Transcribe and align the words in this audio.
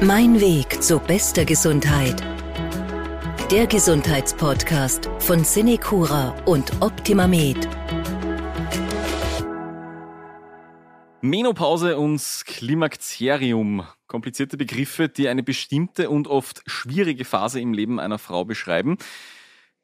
Mein 0.00 0.40
Weg 0.40 0.80
zu 0.80 1.00
bester 1.00 1.44
Gesundheit. 1.44 2.22
Der 3.50 3.66
Gesundheitspodcast 3.66 5.10
von 5.18 5.42
Cinecura 5.42 6.36
und 6.44 6.70
OptimaMed. 6.80 7.68
Menopause 11.20 11.98
und 11.98 12.22
Klimakterium. 12.46 13.88
Komplizierte 14.06 14.56
Begriffe, 14.56 15.08
die 15.08 15.26
eine 15.26 15.42
bestimmte 15.42 16.10
und 16.10 16.28
oft 16.28 16.62
schwierige 16.66 17.24
Phase 17.24 17.60
im 17.60 17.72
Leben 17.72 17.98
einer 17.98 18.20
Frau 18.20 18.44
beschreiben. 18.44 18.98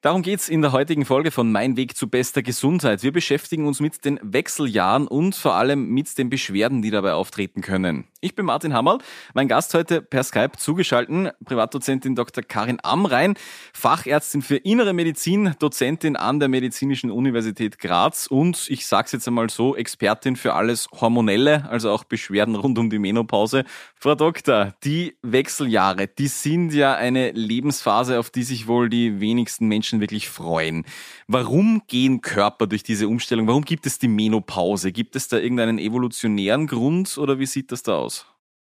Darum 0.05 0.21
geht's 0.21 0.50
in 0.50 0.61
der 0.61 0.73
heutigen 0.73 1.07
Folge 1.07 1.30
von 1.30 1.50
Mein 1.50 1.79
Weg 1.79 1.96
zu 1.96 2.09
bester 2.09 2.43
Gesundheit. 2.43 3.02
Wir 3.02 3.11
beschäftigen 3.11 3.66
uns 3.66 3.80
mit 3.80 4.05
den 4.05 4.20
Wechseljahren 4.23 5.09
und 5.09 5.34
vor 5.34 5.55
allem 5.55 5.88
mit 5.88 6.19
den 6.19 6.29
Beschwerden, 6.29 6.82
die 6.82 6.91
dabei 6.91 7.14
auftreten 7.14 7.62
können. 7.62 8.05
Ich 8.25 8.34
bin 8.34 8.46
Martin 8.46 8.73
Hammerl, 8.73 8.98
mein 9.34 9.48
Gast 9.48 9.74
heute 9.74 10.01
per 10.01 10.23
Skype 10.23 10.52
zugeschalten, 10.56 11.30
Privatdozentin 11.45 12.15
Dr. 12.15 12.43
Karin 12.43 12.79
Amrein, 12.82 13.34
Fachärztin 13.74 14.41
für 14.41 14.56
Innere 14.56 14.95
Medizin, 14.95 15.55
Dozentin 15.59 16.16
an 16.16 16.41
der 16.41 16.48
Medizinischen 16.48 17.10
Universität 17.10 17.79
Graz 17.79 18.27
und 18.27 18.66
ich 18.71 18.87
sag's 18.87 19.12
jetzt 19.12 19.29
einmal 19.29 19.51
so, 19.51 19.77
Expertin 19.77 20.37
für 20.37 20.55
alles 20.55 20.88
Hormonelle, 20.98 21.68
also 21.68 21.91
auch 21.91 22.05
Beschwerden 22.05 22.55
rund 22.55 22.79
um 22.79 22.88
die 22.88 22.98
Menopause. 22.98 23.65
Frau 23.95 24.15
Doktor, 24.15 24.74
die 24.84 25.18
Wechseljahre, 25.21 26.07
die 26.09 26.29
sind 26.29 26.73
ja 26.73 26.95
eine 26.95 27.30
Lebensphase, 27.32 28.18
auf 28.18 28.30
die 28.30 28.43
sich 28.43 28.66
wohl 28.66 28.88
die 28.88 29.21
wenigsten 29.21 29.66
Menschen 29.66 29.94
wirklich 30.01 30.29
freuen. 30.29 30.84
Warum 31.27 31.83
gehen 31.87 32.21
Körper 32.21 32.66
durch 32.66 32.83
diese 32.83 33.09
Umstellung? 33.09 33.47
Warum 33.47 33.65
gibt 33.65 33.87
es 33.87 33.98
die 33.98 34.09
Menopause? 34.09 34.93
Gibt 34.93 35.16
es 35.16 35.29
da 35.29 35.39
irgendeinen 35.39 35.79
evolutionären 35.79 36.66
Grund 36.66 37.16
oder 37.19 37.39
wie 37.39 37.47
sieht 37.47 37.73
das 37.73 37.83
da 37.83 37.99
aus? 37.99 38.27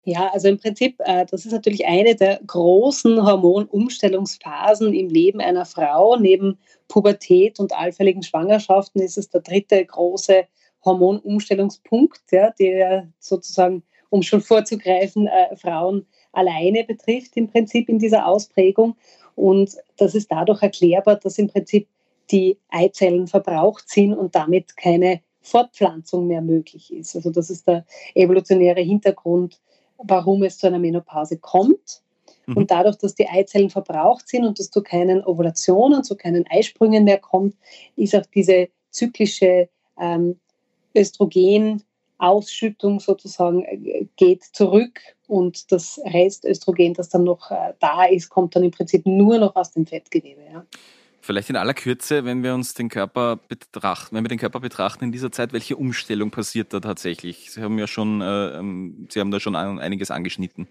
Ja, 0.06 0.30
also 0.34 0.48
im 0.48 0.59
Prinzip, 0.59 1.01
äh, 1.01 1.24
das 1.24 1.46
ist 1.46 1.52
natürlich 1.52 1.87
eine 1.87 2.15
der 2.15 2.38
großen 2.46 3.24
Hormonumstellungsphasen 3.24 4.93
im 4.93 5.09
Leben 5.09 5.40
einer 5.40 5.65
Frau. 5.65 6.16
Neben 6.16 6.59
Pubertät 6.88 7.59
und 7.59 7.73
allfälligen 7.73 8.23
Schwangerschaften 8.23 9.01
ist 9.01 9.16
es 9.16 9.30
der 9.30 9.41
dritte 9.41 9.82
große 9.85 10.45
Hormonumstellungspunkt, 10.85 12.20
ja, 12.32 12.51
der 12.51 13.09
sozusagen, 13.18 13.82
um 14.10 14.23
schon 14.23 14.43
vorzugreifen, 14.43 15.26
äh, 15.26 15.57
Frauen 15.57 16.07
alleine 16.32 16.85
betrifft 16.85 17.37
im 17.37 17.48
Prinzip 17.48 17.88
in 17.88 17.98
dieser 17.98 18.26
Ausprägung. 18.26 18.96
Und 19.37 19.77
das 19.96 20.15
ist 20.15 20.30
dadurch 20.30 20.63
erklärbar, 20.63 21.16
dass 21.16 21.38
im 21.38 21.49
Prinzip 21.49 21.88
die 22.30 22.59
Eizellen 22.68 23.27
verbraucht 23.27 23.88
sind 23.88 24.15
und 24.15 24.35
damit 24.35 24.76
keine 24.76 25.21
Fortpflanzung 25.43 26.26
mehr 26.26 26.41
möglich 26.41 26.93
ist. 26.93 27.15
Also 27.16 27.30
das 27.30 27.51
ist 27.51 27.66
der 27.68 27.85
evolutionäre 28.15 28.80
Hintergrund 28.80 29.60
warum 29.99 30.43
es 30.43 30.59
zu 30.59 30.66
einer 30.66 30.79
Menopause 30.79 31.38
kommt. 31.38 32.02
Mhm. 32.46 32.57
Und 32.57 32.71
dadurch, 32.71 32.96
dass 32.96 33.15
die 33.15 33.29
Eizellen 33.29 33.71
verbraucht 33.71 34.29
sind 34.29 34.45
und 34.45 34.59
es 34.60 34.71
zu 34.71 34.82
keinen 34.82 35.24
Ovulationen, 35.24 36.04
zu 36.04 36.16
keinen 36.16 36.46
Eisprüngen 36.48 37.04
mehr 37.04 37.19
kommt, 37.19 37.57
ist 37.96 38.15
auch 38.15 38.26
diese 38.35 38.69
zyklische 38.91 39.69
ähm, 40.01 40.38
Östrogenausschüttung 42.20 43.01
sozusagen 43.01 43.65
äh, 43.65 44.07
geht 44.16 44.45
zurück 44.45 45.01
und 45.26 45.73
das 45.73 46.01
Restöstrogen, 46.04 46.95
das 46.95 47.09
dann 47.09 47.24
noch 47.24 47.51
äh, 47.51 47.74
da 47.80 48.04
ist, 48.04 48.29
kommt 48.29 48.57
dann 48.57 48.65
im 48.65 48.70
Prinzip 48.70 49.07
nur 49.07 49.38
noch 49.38 49.57
aus 49.57 49.73
dem 49.73 49.87
Fettgewebe. 49.87 50.42
Ja. 50.52 50.65
Vielleicht 51.20 51.48
in 51.48 51.57
aller 51.57 51.73
Kürze, 51.73 52.26
wenn 52.26 52.42
wir 52.42 52.52
uns 52.52 52.74
den 52.74 52.90
Körper 52.90 53.40
betrachten, 53.48 54.15
wenn 54.15 54.24
wir 54.24 54.29
den 54.29 54.38
Körper 54.38 54.60
betrachten 54.60 55.04
in 55.04 55.12
dieser 55.12 55.32
Zeit, 55.32 55.54
welche 55.54 55.74
Umstellung 55.74 56.30
passiert 56.30 56.74
da 56.74 56.80
tatsächlich? 56.80 57.51
Sie 57.51 57.62
haben 57.62 57.79
ja 57.79 57.87
schon, 57.87 58.20
äh, 58.20 58.59
ähm, 58.59 59.09
Sie 59.10 59.20
haben 59.20 59.30
da 59.30 59.40
schon 59.40 59.57
einiges 59.57 60.10
angeschnitten. 60.10 60.68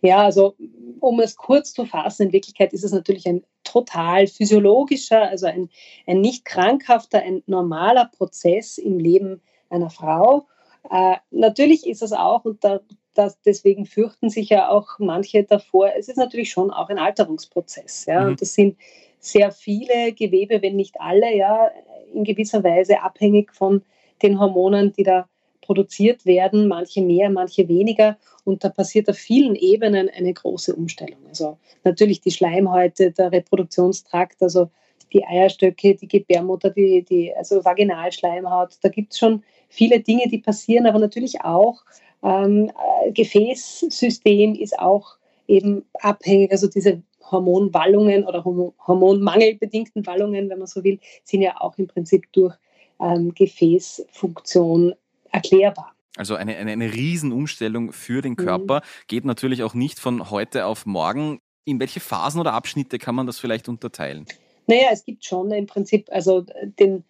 Ja, 0.00 0.22
also 0.22 0.56
um 1.00 1.20
es 1.20 1.36
kurz 1.36 1.74
zu 1.74 1.84
fassen, 1.84 2.28
in 2.28 2.32
Wirklichkeit 2.32 2.72
ist 2.72 2.82
es 2.82 2.92
natürlich 2.92 3.26
ein 3.26 3.42
total 3.62 4.26
physiologischer, 4.26 5.20
also 5.28 5.46
ein, 5.46 5.68
ein 6.06 6.22
nicht 6.22 6.46
krankhafter, 6.46 7.18
ein 7.18 7.42
normaler 7.46 8.06
Prozess 8.06 8.78
im 8.78 8.98
Leben 8.98 9.42
einer 9.68 9.90
Frau. 9.90 10.46
Äh, 10.90 11.16
natürlich 11.30 11.86
ist 11.86 12.02
es 12.02 12.12
auch, 12.12 12.44
und 12.44 12.62
da, 12.62 12.80
das, 13.14 13.40
deswegen 13.42 13.86
fürchten 13.86 14.28
sich 14.28 14.48
ja 14.50 14.68
auch 14.68 14.98
manche 14.98 15.44
davor, 15.44 15.90
es 15.96 16.08
ist 16.08 16.16
natürlich 16.16 16.50
schon 16.50 16.70
auch 16.70 16.88
ein 16.88 16.98
Alterungsprozess. 16.98 18.06
Ja? 18.06 18.22
Mhm. 18.22 18.28
Und 18.28 18.40
das 18.42 18.54
sind 18.54 18.76
sehr 19.18 19.52
viele 19.52 20.12
Gewebe, 20.12 20.60
wenn 20.60 20.76
nicht 20.76 21.00
alle, 21.00 21.34
ja, 21.34 21.70
in 22.12 22.24
gewisser 22.24 22.62
Weise 22.62 23.02
abhängig 23.02 23.52
von 23.52 23.82
den 24.22 24.38
Hormonen, 24.38 24.92
die 24.92 25.02
da 25.02 25.28
produziert 25.62 26.26
werden, 26.26 26.68
manche 26.68 27.00
mehr, 27.00 27.30
manche 27.30 27.66
weniger. 27.68 28.18
Und 28.44 28.62
da 28.62 28.68
passiert 28.68 29.08
auf 29.08 29.16
vielen 29.16 29.54
Ebenen 29.54 30.10
eine 30.10 30.32
große 30.32 30.74
Umstellung. 30.74 31.20
Also 31.26 31.58
natürlich 31.84 32.20
die 32.20 32.30
Schleimhäute, 32.30 33.12
der 33.12 33.32
Reproduktionstrakt, 33.32 34.42
also 34.42 34.68
die 35.12 35.24
Eierstöcke, 35.24 35.94
die 35.94 36.08
Gebärmutter, 36.08 36.70
die, 36.70 37.02
die 37.02 37.34
also 37.34 37.64
Vaginalschleimhaut. 37.64 38.78
Da 38.82 38.90
gibt 38.90 39.12
es 39.12 39.18
schon 39.18 39.42
viele 39.68 40.00
Dinge, 40.00 40.28
die 40.28 40.38
passieren, 40.38 40.86
aber 40.86 40.98
natürlich 40.98 41.42
auch 41.42 41.84
ähm, 42.22 42.70
Gefäßsystem 43.12 44.54
ist 44.54 44.78
auch 44.78 45.16
eben 45.46 45.84
abhängig. 46.00 46.52
Also 46.52 46.68
diese 46.68 47.02
Hormonwallungen 47.30 48.24
oder 48.24 48.44
hormonmangelbedingten 48.44 50.06
Wallungen, 50.06 50.48
wenn 50.48 50.58
man 50.58 50.66
so 50.66 50.82
will, 50.84 50.98
sind 51.22 51.42
ja 51.42 51.60
auch 51.60 51.76
im 51.78 51.86
Prinzip 51.86 52.32
durch 52.32 52.54
ähm, 53.00 53.34
Gefäßfunktion 53.34 54.94
erklärbar. 55.30 55.92
Also 56.16 56.36
eine, 56.36 56.56
eine, 56.56 56.70
eine 56.70 56.92
Riesenumstellung 56.92 57.92
für 57.92 58.22
den 58.22 58.36
Körper, 58.36 58.76
mhm. 58.76 59.04
geht 59.08 59.24
natürlich 59.24 59.62
auch 59.62 59.74
nicht 59.74 59.98
von 59.98 60.30
heute 60.30 60.66
auf 60.66 60.86
morgen. 60.86 61.40
In 61.64 61.80
welche 61.80 62.00
Phasen 62.00 62.40
oder 62.40 62.52
Abschnitte 62.52 62.98
kann 62.98 63.14
man 63.14 63.26
das 63.26 63.38
vielleicht 63.38 63.68
unterteilen? 63.68 64.26
Naja, 64.66 64.88
es 64.92 65.04
gibt 65.04 65.24
schon 65.24 65.50
im 65.50 65.66
Prinzip 65.66 66.08
also 66.10 66.44
den 66.78 67.04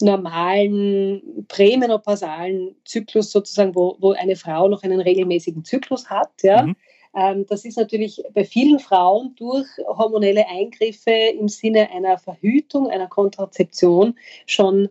normalen 0.00 1.46
prämenopausalen 1.48 2.74
Zyklus 2.84 3.30
sozusagen, 3.30 3.74
wo, 3.74 3.96
wo 4.00 4.12
eine 4.12 4.36
Frau 4.36 4.68
noch 4.68 4.82
einen 4.82 5.00
regelmäßigen 5.00 5.64
Zyklus 5.64 6.10
hat. 6.10 6.30
Ja. 6.42 6.66
Mhm. 6.66 6.76
Ähm, 7.16 7.46
das 7.46 7.64
ist 7.64 7.78
natürlich 7.78 8.22
bei 8.34 8.44
vielen 8.44 8.80
Frauen 8.80 9.34
durch 9.36 9.66
hormonelle 9.86 10.48
Eingriffe 10.48 11.12
im 11.38 11.48
Sinne 11.48 11.90
einer 11.90 12.18
Verhütung, 12.18 12.90
einer 12.90 13.06
Kontrazeption 13.06 14.18
schon 14.46 14.88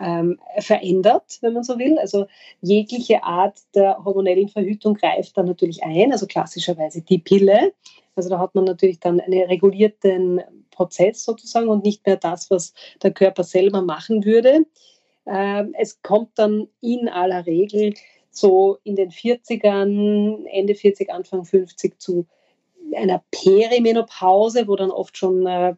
ähm, 0.00 0.38
verändert, 0.58 1.38
wenn 1.40 1.52
man 1.52 1.64
so 1.64 1.78
will. 1.78 1.98
Also 1.98 2.26
jegliche 2.60 3.22
Art 3.22 3.58
der 3.74 4.04
hormonellen 4.04 4.48
Verhütung 4.48 4.94
greift 4.94 5.36
dann 5.36 5.46
natürlich 5.46 5.82
ein, 5.82 6.12
also 6.12 6.26
klassischerweise 6.26 7.02
die 7.02 7.18
Pille. 7.18 7.72
Also 8.16 8.28
da 8.28 8.38
hat 8.38 8.54
man 8.54 8.64
natürlich 8.64 9.00
dann 9.00 9.20
einen 9.20 9.42
regulierten 9.42 10.40
Prozess 10.74 11.24
sozusagen 11.24 11.68
und 11.68 11.84
nicht 11.84 12.06
mehr 12.06 12.16
das, 12.16 12.50
was 12.50 12.74
der 13.02 13.12
Körper 13.12 13.44
selber 13.44 13.82
machen 13.82 14.24
würde. 14.24 14.66
Ähm, 15.26 15.74
es 15.78 16.02
kommt 16.02 16.30
dann 16.36 16.68
in 16.80 17.08
aller 17.08 17.46
Regel 17.46 17.94
so 18.30 18.78
in 18.84 18.96
den 18.96 19.10
40ern, 19.10 20.44
Ende 20.46 20.74
40, 20.74 21.10
Anfang 21.10 21.44
50 21.44 22.00
zu 22.00 22.26
einer 22.94 23.22
Perimenopause, 23.30 24.68
wo 24.68 24.76
dann 24.76 24.90
oft 24.90 25.16
schon 25.16 25.46
äh, 25.46 25.74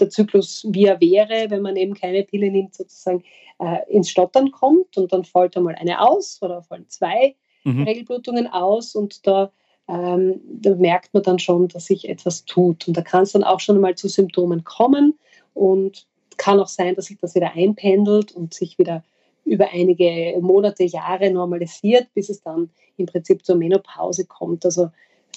der 0.00 0.10
Zyklus, 0.10 0.66
wie 0.70 0.86
er 0.86 1.00
wäre, 1.00 1.50
wenn 1.50 1.62
man 1.62 1.76
eben 1.76 1.94
keine 1.94 2.22
Pille 2.22 2.50
nimmt, 2.50 2.74
sozusagen 2.74 3.24
äh, 3.58 3.78
ins 3.90 4.10
Stottern 4.10 4.50
kommt 4.50 4.96
und 4.96 5.12
dann 5.12 5.24
fällt 5.24 5.56
einmal 5.56 5.74
eine 5.74 6.00
aus 6.00 6.40
oder 6.42 6.62
fallen 6.62 6.88
zwei 6.88 7.36
mhm. 7.64 7.84
Regelblutungen 7.84 8.46
aus 8.46 8.94
und 8.94 9.26
da, 9.26 9.52
ähm, 9.88 10.40
da, 10.44 10.74
merkt 10.74 11.14
man 11.14 11.22
dann 11.22 11.38
schon, 11.38 11.68
dass 11.68 11.86
sich 11.86 12.08
etwas 12.08 12.44
tut. 12.44 12.88
Und 12.88 12.96
da 12.96 13.02
kann 13.02 13.22
es 13.22 13.32
dann 13.32 13.44
auch 13.44 13.60
schon 13.60 13.76
einmal 13.76 13.94
zu 13.94 14.08
Symptomen 14.08 14.64
kommen. 14.64 15.18
Und 15.54 16.06
kann 16.36 16.60
auch 16.60 16.68
sein, 16.68 16.94
dass 16.94 17.06
sich 17.06 17.18
das 17.18 17.34
wieder 17.34 17.52
einpendelt 17.54 18.32
und 18.32 18.54
sich 18.54 18.78
wieder 18.78 19.02
über 19.44 19.68
einige 19.72 20.36
Monate, 20.40 20.84
Jahre 20.84 21.30
normalisiert, 21.30 22.08
bis 22.14 22.28
es 22.28 22.42
dann 22.42 22.70
im 22.96 23.06
Prinzip 23.06 23.44
zur 23.44 23.56
Menopause 23.56 24.26
kommt, 24.26 24.64
also 24.64 24.90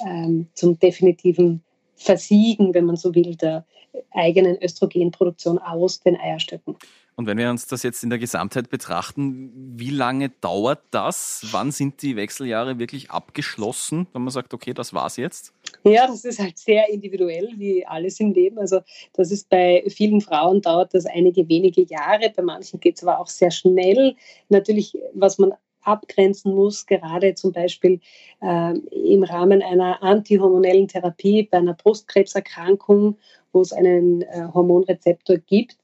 ähm, 0.05 0.47
zum 0.53 0.79
definitiven 0.79 1.63
Versiegen, 1.95 2.73
wenn 2.73 2.85
man 2.85 2.95
so 2.95 3.13
will, 3.13 3.35
der 3.35 3.65
eigenen 4.11 4.61
Östrogenproduktion 4.61 5.59
aus 5.59 5.99
den 5.99 6.19
Eierstöcken. 6.19 6.75
Und 7.19 7.25
wenn 7.25 7.37
wir 7.37 7.49
uns 7.49 7.67
das 7.67 7.83
jetzt 7.83 8.01
in 8.01 8.09
der 8.09 8.17
Gesamtheit 8.17 8.69
betrachten, 8.69 9.51
wie 9.77 9.89
lange 9.89 10.29
dauert 10.39 10.79
das? 10.91 11.45
Wann 11.51 11.69
sind 11.73 12.01
die 12.01 12.15
Wechseljahre 12.15 12.79
wirklich 12.79 13.11
abgeschlossen, 13.11 14.07
wenn 14.13 14.21
man 14.21 14.31
sagt, 14.31 14.53
okay, 14.53 14.73
das 14.73 14.93
war's 14.93 15.17
jetzt? 15.17 15.51
Ja, 15.83 16.07
das 16.07 16.23
ist 16.23 16.39
halt 16.39 16.57
sehr 16.57 16.87
individuell, 16.87 17.49
wie 17.57 17.85
alles 17.85 18.21
im 18.21 18.31
Leben. 18.31 18.57
Also 18.57 18.79
das 19.11 19.31
ist 19.31 19.49
bei 19.49 19.83
vielen 19.89 20.21
Frauen 20.21 20.61
dauert 20.61 20.93
das 20.93 21.05
einige 21.07 21.49
wenige 21.49 21.81
Jahre, 21.81 22.31
bei 22.33 22.41
manchen 22.41 22.79
geht 22.79 22.95
es 22.95 23.03
aber 23.03 23.19
auch 23.19 23.27
sehr 23.27 23.51
schnell. 23.51 24.15
Natürlich, 24.47 24.97
was 25.13 25.39
man 25.39 25.51
abgrenzen 25.81 26.55
muss, 26.55 26.85
gerade 26.85 27.33
zum 27.35 27.51
Beispiel 27.51 27.99
äh, 28.41 28.77
im 28.77 29.23
Rahmen 29.23 29.61
einer 29.61 30.01
antihormonellen 30.01 30.87
Therapie 30.87 31.49
bei 31.51 31.57
einer 31.57 31.73
Brustkrebserkrankung, 31.73 33.17
wo 33.51 33.59
es 33.59 33.73
einen 33.73 34.21
äh, 34.21 34.47
Hormonrezeptor 34.53 35.37
gibt, 35.37 35.75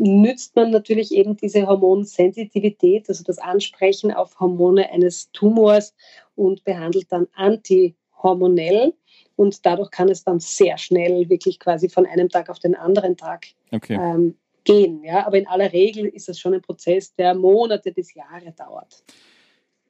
nützt 0.00 0.56
man 0.56 0.70
natürlich 0.70 1.12
eben 1.12 1.36
diese 1.36 1.66
Hormonsensitivität, 1.66 3.08
also 3.08 3.22
das 3.22 3.38
Ansprechen 3.38 4.12
auf 4.12 4.40
Hormone 4.40 4.90
eines 4.90 5.30
Tumors 5.32 5.94
und 6.34 6.64
behandelt 6.64 7.06
dann 7.10 7.28
anti 7.34 7.94
hormonell 8.22 8.94
und 9.36 9.64
dadurch 9.64 9.90
kann 9.90 10.08
es 10.08 10.24
dann 10.24 10.40
sehr 10.40 10.78
schnell 10.78 11.28
wirklich 11.28 11.58
quasi 11.58 11.88
von 11.88 12.06
einem 12.06 12.28
Tag 12.28 12.48
auf 12.48 12.58
den 12.58 12.74
anderen 12.74 13.16
Tag 13.16 13.46
okay. 13.70 13.94
ähm, 13.94 14.36
gehen. 14.64 15.04
Ja? 15.04 15.26
Aber 15.26 15.38
in 15.38 15.46
aller 15.46 15.72
Regel 15.72 16.06
ist 16.06 16.28
das 16.28 16.38
schon 16.38 16.54
ein 16.54 16.62
Prozess, 16.62 17.14
der 17.14 17.34
Monate 17.34 17.92
bis 17.92 18.14
Jahre 18.14 18.52
dauert. 18.52 19.02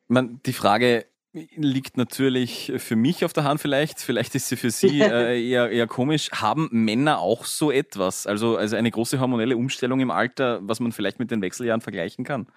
Man, 0.08 0.40
die 0.44 0.52
Frage 0.52 1.06
liegt 1.32 1.96
natürlich 1.96 2.72
für 2.78 2.96
mich 2.96 3.24
auf 3.24 3.32
der 3.32 3.44
Hand 3.44 3.60
vielleicht, 3.60 4.00
vielleicht 4.00 4.34
ist 4.34 4.48
sie 4.48 4.56
für 4.56 4.70
Sie 4.70 5.00
äh, 5.00 5.40
eher, 5.40 5.70
eher 5.70 5.86
komisch. 5.86 6.30
Haben 6.32 6.68
Männer 6.72 7.20
auch 7.20 7.44
so 7.44 7.70
etwas? 7.70 8.26
Also, 8.26 8.56
also 8.56 8.76
eine 8.76 8.90
große 8.90 9.20
hormonelle 9.20 9.56
Umstellung 9.56 10.00
im 10.00 10.10
Alter, 10.10 10.58
was 10.62 10.80
man 10.80 10.92
vielleicht 10.92 11.18
mit 11.18 11.30
den 11.30 11.40
Wechseljahren 11.40 11.80
vergleichen 11.80 12.24
kann? 12.24 12.48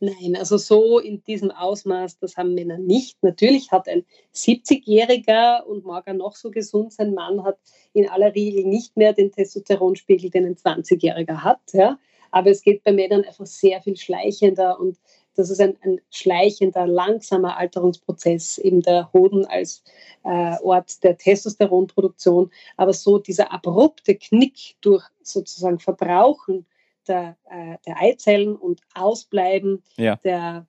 Nein, 0.00 0.36
also 0.36 0.56
so 0.56 0.98
in 0.98 1.22
diesem 1.24 1.50
Ausmaß, 1.50 2.18
das 2.18 2.36
haben 2.36 2.54
Männer 2.54 2.78
nicht. 2.78 3.22
Natürlich 3.22 3.70
hat 3.70 3.88
ein 3.88 4.04
70-Jähriger 4.34 5.62
und 5.62 5.84
mag 5.84 6.06
er 6.06 6.14
noch 6.14 6.36
so 6.36 6.50
gesund 6.50 6.92
sein, 6.92 7.14
Mann 7.14 7.44
hat 7.44 7.58
in 7.92 8.08
aller 8.08 8.34
Regel 8.34 8.64
nicht 8.64 8.96
mehr 8.96 9.12
den 9.12 9.30
Testosteronspiegel, 9.30 10.30
den 10.30 10.46
ein 10.46 10.56
20-Jähriger 10.56 11.42
hat. 11.42 11.60
Ja? 11.72 11.98
Aber 12.30 12.50
es 12.50 12.62
geht 12.62 12.82
bei 12.82 12.92
Männern 12.92 13.24
einfach 13.24 13.46
sehr 13.46 13.80
viel 13.80 13.96
schleichender 13.96 14.78
und 14.80 14.98
das 15.36 15.50
ist 15.50 15.60
ein, 15.60 15.76
ein 15.82 16.00
schleichender, 16.10 16.86
langsamer 16.86 17.56
Alterungsprozess, 17.56 18.58
eben 18.58 18.82
der 18.82 19.12
Hoden 19.12 19.44
als 19.46 19.84
äh, 20.24 20.56
Ort 20.62 21.02
der 21.04 21.16
Testosteronproduktion. 21.16 22.50
Aber 22.76 22.92
so 22.92 23.18
dieser 23.18 23.52
abrupte 23.52 24.16
Knick 24.16 24.76
durch 24.80 25.04
sozusagen 25.22 25.78
Verbrauchen 25.78 26.66
der, 27.06 27.36
äh, 27.50 27.76
der 27.86 28.00
Eizellen 28.00 28.56
und 28.56 28.80
Ausbleiben 28.94 29.82
ja. 29.96 30.16
der 30.16 30.66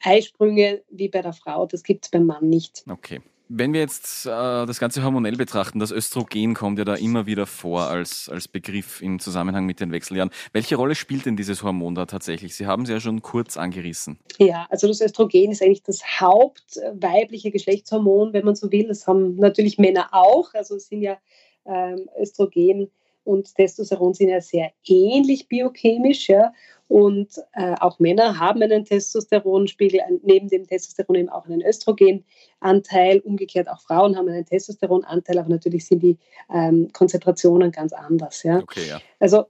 Eisprünge 0.00 0.82
wie 0.90 1.08
bei 1.08 1.22
der 1.22 1.32
Frau, 1.32 1.66
das 1.66 1.82
gibt 1.82 2.04
es 2.04 2.10
beim 2.10 2.26
Mann 2.26 2.48
nicht. 2.48 2.84
Okay. 2.90 3.20
Wenn 3.50 3.72
wir 3.72 3.80
jetzt 3.80 4.26
äh, 4.26 4.28
das 4.30 4.78
Ganze 4.78 5.02
hormonell 5.02 5.36
betrachten, 5.36 5.78
das 5.78 5.90
Östrogen 5.90 6.54
kommt 6.54 6.78
ja 6.78 6.84
da 6.84 6.94
immer 6.94 7.24
wieder 7.24 7.46
vor 7.46 7.84
als, 7.84 8.28
als 8.28 8.46
Begriff 8.46 9.00
im 9.00 9.18
Zusammenhang 9.20 9.64
mit 9.64 9.80
den 9.80 9.90
Wechseljahren. 9.90 10.30
Welche 10.52 10.76
Rolle 10.76 10.94
spielt 10.94 11.24
denn 11.24 11.36
dieses 11.36 11.62
Hormon 11.62 11.94
da 11.94 12.04
tatsächlich? 12.04 12.54
Sie 12.54 12.66
haben 12.66 12.82
es 12.82 12.90
ja 12.90 13.00
schon 13.00 13.22
kurz 13.22 13.56
angerissen. 13.56 14.18
Ja, 14.38 14.66
also 14.68 14.86
das 14.86 15.00
Östrogen 15.00 15.50
ist 15.50 15.62
eigentlich 15.62 15.82
das 15.82 16.02
hauptweibliche 16.20 17.50
Geschlechtshormon, 17.50 18.34
wenn 18.34 18.44
man 18.44 18.54
so 18.54 18.70
will. 18.70 18.88
Das 18.88 19.06
haben 19.06 19.36
natürlich 19.36 19.78
Männer 19.78 20.08
auch. 20.12 20.52
Also 20.52 20.76
es 20.76 20.88
sind 20.88 21.00
ja 21.00 21.16
ähm, 21.64 22.08
Östrogen 22.20 22.90
und 23.24 23.54
Testosteron 23.54 24.12
sind 24.12 24.28
ja 24.28 24.42
sehr 24.42 24.72
ähnlich 24.86 25.48
biochemisch. 25.48 26.28
Ja? 26.28 26.52
Und 26.88 27.38
äh, 27.52 27.74
auch 27.80 27.98
Männer 27.98 28.38
haben 28.38 28.62
einen 28.62 28.84
Testosteronspiegel, 28.84 30.00
neben 30.22 30.48
dem 30.48 30.66
Testosteron 30.66 31.16
eben 31.16 31.28
auch 31.28 31.44
einen 31.44 31.62
Östrogenanteil. 31.62 33.20
Umgekehrt 33.20 33.68
auch 33.68 33.80
Frauen 33.82 34.16
haben 34.16 34.28
einen 34.28 34.46
Testosteronanteil, 34.46 35.38
aber 35.38 35.50
natürlich 35.50 35.86
sind 35.86 36.02
die 36.02 36.16
ähm, 36.52 36.90
Konzentrationen 36.92 37.70
ganz 37.72 37.92
anders. 37.92 38.42
Ja? 38.42 38.58
Okay, 38.58 38.88
ja. 38.88 39.00
Also 39.20 39.44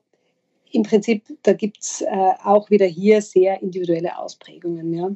im 0.73 0.83
Prinzip, 0.83 1.25
da 1.45 1.53
gibt 1.53 1.79
es 1.81 2.03
äh, 2.03 2.07
auch 2.45 2.71
wieder 2.71 2.87
hier 2.87 3.23
sehr 3.23 3.63
individuelle 3.63 4.19
Ausprägungen. 4.19 4.93
Ja? 4.93 5.11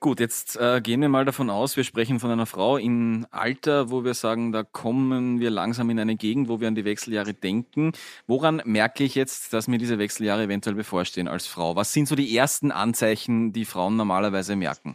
Gut, 0.00 0.20
jetzt 0.20 0.56
äh, 0.56 0.80
gehen 0.80 1.00
wir 1.00 1.08
mal 1.08 1.24
davon 1.24 1.50
aus, 1.50 1.76
wir 1.76 1.82
sprechen 1.82 2.20
von 2.20 2.30
einer 2.30 2.46
Frau 2.46 2.76
im 2.76 3.26
Alter, 3.32 3.90
wo 3.90 4.04
wir 4.04 4.14
sagen, 4.14 4.52
da 4.52 4.62
kommen 4.62 5.40
wir 5.40 5.50
langsam 5.50 5.90
in 5.90 5.98
eine 5.98 6.14
Gegend, 6.14 6.48
wo 6.48 6.60
wir 6.60 6.68
an 6.68 6.76
die 6.76 6.84
Wechseljahre 6.84 7.34
denken. 7.34 7.90
Woran 8.28 8.62
merke 8.64 9.02
ich 9.02 9.16
jetzt, 9.16 9.52
dass 9.52 9.66
mir 9.66 9.78
diese 9.78 9.98
Wechseljahre 9.98 10.44
eventuell 10.44 10.76
bevorstehen 10.76 11.26
als 11.26 11.48
Frau? 11.48 11.74
Was 11.74 11.92
sind 11.92 12.06
so 12.06 12.14
die 12.14 12.36
ersten 12.36 12.70
Anzeichen, 12.70 13.52
die 13.52 13.64
Frauen 13.64 13.96
normalerweise 13.96 14.54
merken? 14.54 14.94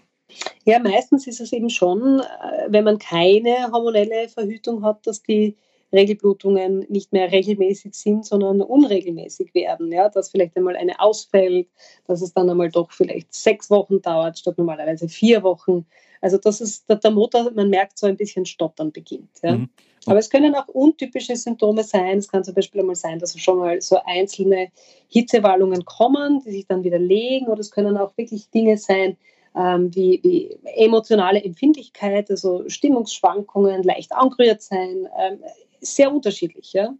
Ja, 0.63 0.79
meistens 0.79 1.27
ist 1.27 1.41
es 1.41 1.51
eben 1.51 1.69
schon, 1.69 2.21
äh, 2.21 2.67
wenn 2.69 2.85
man 2.85 2.97
keine 2.97 3.71
hormonelle 3.73 4.29
Verhütung 4.29 4.85
hat, 4.85 5.05
dass 5.05 5.21
die 5.21 5.57
Regelblutungen 5.93 6.85
nicht 6.89 7.13
mehr 7.13 7.31
regelmäßig 7.31 7.93
sind, 7.93 8.25
sondern 8.25 8.61
unregelmäßig 8.61 9.53
werden. 9.53 9.91
Ja, 9.91 10.09
dass 10.09 10.31
vielleicht 10.31 10.57
einmal 10.57 10.75
eine 10.75 10.99
ausfällt, 10.99 11.67
dass 12.07 12.21
es 12.21 12.33
dann 12.33 12.49
einmal 12.49 12.69
doch 12.69 12.91
vielleicht 12.91 13.33
sechs 13.33 13.69
Wochen 13.69 14.01
dauert, 14.01 14.39
statt 14.39 14.57
normalerweise 14.57 15.07
vier 15.07 15.43
Wochen. 15.43 15.85
Also 16.21 16.37
das 16.37 16.61
ist 16.61 16.89
der, 16.89 16.97
der 16.97 17.11
Motor, 17.11 17.51
man 17.51 17.69
merkt 17.69 17.97
so 17.97 18.07
ein 18.07 18.17
bisschen 18.17 18.45
Stottern 18.45 18.91
beginnt. 18.91 19.29
Ja. 19.43 19.57
Mhm. 19.57 19.69
Aber 20.05 20.19
es 20.19 20.29
können 20.29 20.53
auch 20.55 20.67
untypische 20.67 21.35
Symptome 21.35 21.83
sein. 21.83 22.17
Es 22.17 22.27
kann 22.27 22.43
zum 22.43 22.53
Beispiel 22.53 22.81
einmal 22.81 22.95
sein, 22.95 23.19
dass 23.19 23.39
schon 23.39 23.59
mal 23.59 23.81
so 23.81 23.97
einzelne 24.05 24.69
Hitzewallungen 25.07 25.85
kommen, 25.85 26.41
die 26.45 26.51
sich 26.51 26.67
dann 26.67 26.83
wieder 26.83 26.99
legen. 26.99 27.47
Oder 27.47 27.61
es 27.61 27.71
können 27.71 27.97
auch 27.97 28.17
wirklich 28.17 28.49
Dinge 28.49 28.77
sein, 28.77 29.17
ähm, 29.55 29.93
wie, 29.95 30.19
wie, 30.23 30.57
emotionale 30.75 31.43
Empfindlichkeit, 31.43 32.29
also 32.31 32.67
Stimmungsschwankungen, 32.67 33.83
leicht 33.83 34.11
angerührt 34.13 34.61
sein, 34.61 35.07
ähm, 35.19 35.39
sehr 35.83 36.11
unterschiedlich. 36.11 36.73
Ja? 36.73 36.93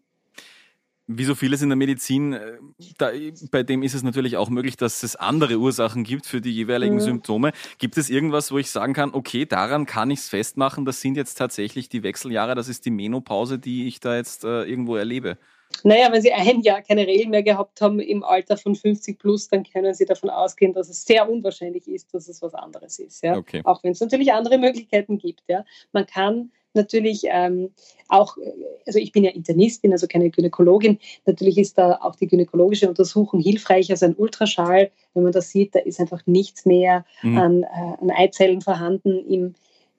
Wie 1.05 1.25
so 1.25 1.35
vieles 1.35 1.61
in 1.61 1.69
der 1.69 1.75
Medizin, 1.75 2.31
äh, 2.33 2.57
da, 2.97 3.11
bei 3.51 3.63
dem 3.63 3.83
ist 3.83 3.93
es 3.93 4.03
natürlich 4.03 4.37
auch 4.37 4.49
möglich, 4.49 4.77
dass 4.77 5.03
es 5.03 5.17
andere 5.17 5.57
Ursachen 5.57 6.05
gibt 6.05 6.25
für 6.25 6.39
die 6.39 6.51
jeweiligen 6.51 6.95
mhm. 6.95 7.01
Symptome. 7.01 7.51
Gibt 7.77 7.97
es 7.97 8.09
irgendwas, 8.09 8.51
wo 8.51 8.57
ich 8.57 8.71
sagen 8.71 8.93
kann, 8.93 9.13
okay, 9.13 9.45
daran 9.45 9.85
kann 9.85 10.11
ich 10.11 10.19
es 10.19 10.29
festmachen, 10.29 10.85
das 10.85 11.01
sind 11.01 11.17
jetzt 11.17 11.35
tatsächlich 11.35 11.89
die 11.89 12.03
Wechseljahre, 12.03 12.55
das 12.55 12.69
ist 12.69 12.85
die 12.85 12.91
Menopause, 12.91 13.59
die 13.59 13.87
ich 13.87 13.99
da 13.99 14.15
jetzt 14.15 14.45
äh, 14.45 14.63
irgendwo 14.63 14.95
erlebe? 14.95 15.37
Naja, 15.83 16.11
wenn 16.11 16.21
Sie 16.21 16.31
ein 16.31 16.61
Jahr 16.61 16.81
keine 16.81 17.07
Regeln 17.07 17.31
mehr 17.31 17.43
gehabt 17.43 17.81
haben 17.81 17.99
im 17.99 18.23
Alter 18.23 18.57
von 18.57 18.75
50 18.75 19.17
plus, 19.17 19.49
dann 19.49 19.63
können 19.63 19.93
Sie 19.93 20.05
davon 20.05 20.29
ausgehen, 20.29 20.73
dass 20.73 20.87
es 20.87 21.03
sehr 21.03 21.29
unwahrscheinlich 21.29 21.87
ist, 21.87 22.13
dass 22.13 22.27
es 22.27 22.41
was 22.41 22.53
anderes 22.53 22.99
ist. 22.99 23.23
Ja? 23.23 23.35
Okay. 23.35 23.61
Auch 23.63 23.83
wenn 23.83 23.91
es 23.91 23.99
natürlich 23.99 24.31
andere 24.31 24.57
Möglichkeiten 24.57 25.17
gibt. 25.17 25.43
Ja? 25.47 25.65
Man 25.91 26.05
kann 26.05 26.51
natürlich 26.75 27.23
ähm, 27.25 27.71
auch, 28.07 28.37
also 28.85 28.99
ich 28.99 29.11
bin 29.11 29.23
ja 29.23 29.31
Internistin, 29.31 29.91
also 29.91 30.07
keine 30.07 30.29
Gynäkologin, 30.29 30.99
natürlich 31.25 31.57
ist 31.57 31.77
da 31.77 31.99
auch 32.01 32.15
die 32.15 32.27
gynäkologische 32.27 32.89
Untersuchung 32.89 33.39
hilfreich, 33.39 33.89
also 33.91 34.05
ein 34.05 34.15
Ultraschall, 34.15 34.91
wenn 35.13 35.23
man 35.23 35.31
das 35.31 35.49
sieht, 35.49 35.75
da 35.75 35.79
ist 35.79 35.99
einfach 35.99 36.25
nichts 36.25 36.65
mehr 36.65 37.05
mhm. 37.21 37.37
an, 37.37 37.63
äh, 37.63 38.01
an 38.01 38.11
Eizellen 38.11 38.61
vorhanden 38.61 39.25
im 39.27 39.55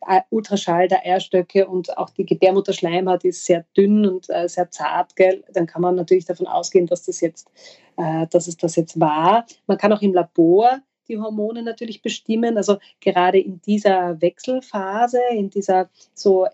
äh, 0.07 0.21
Ultraschall 0.31 0.89
der 0.89 1.05
Eierstöcke 1.05 1.67
und 1.67 1.97
auch 1.97 2.11
die 2.11 2.27
Gebärmutterschleimhaut 2.27 3.25
ist 3.25 3.45
sehr 3.45 3.65
dünn 3.77 4.07
und 4.07 4.29
äh, 4.29 4.49
sehr 4.49 4.71
zart, 4.71 5.17
gell? 5.17 5.45
dann 5.53 5.67
kann 5.67 5.83
man 5.83 5.95
natürlich 5.95 6.27
davon 6.27 6.47
ausgehen, 6.47 6.87
dass 6.87 7.05
das 7.05 7.21
jetzt, 7.21 7.49
äh, 7.97 8.27
dass 8.29 8.47
es 8.47 8.57
das 8.57 8.77
jetzt 8.77 9.01
war. 9.01 9.47
Man 9.67 9.79
kann 9.79 9.93
auch 9.93 10.03
im 10.03 10.13
Labor 10.13 10.81
die 11.09 11.19
Hormone 11.19 11.63
natürlich 11.63 12.03
bestimmen. 12.03 12.57
Also 12.57 12.79
gerade 13.01 13.39
in 13.39 13.61
dieser 13.63 14.21
Wechselphase, 14.21 15.21
in 15.33 15.51
dieser 15.51 15.89
so 16.15 16.47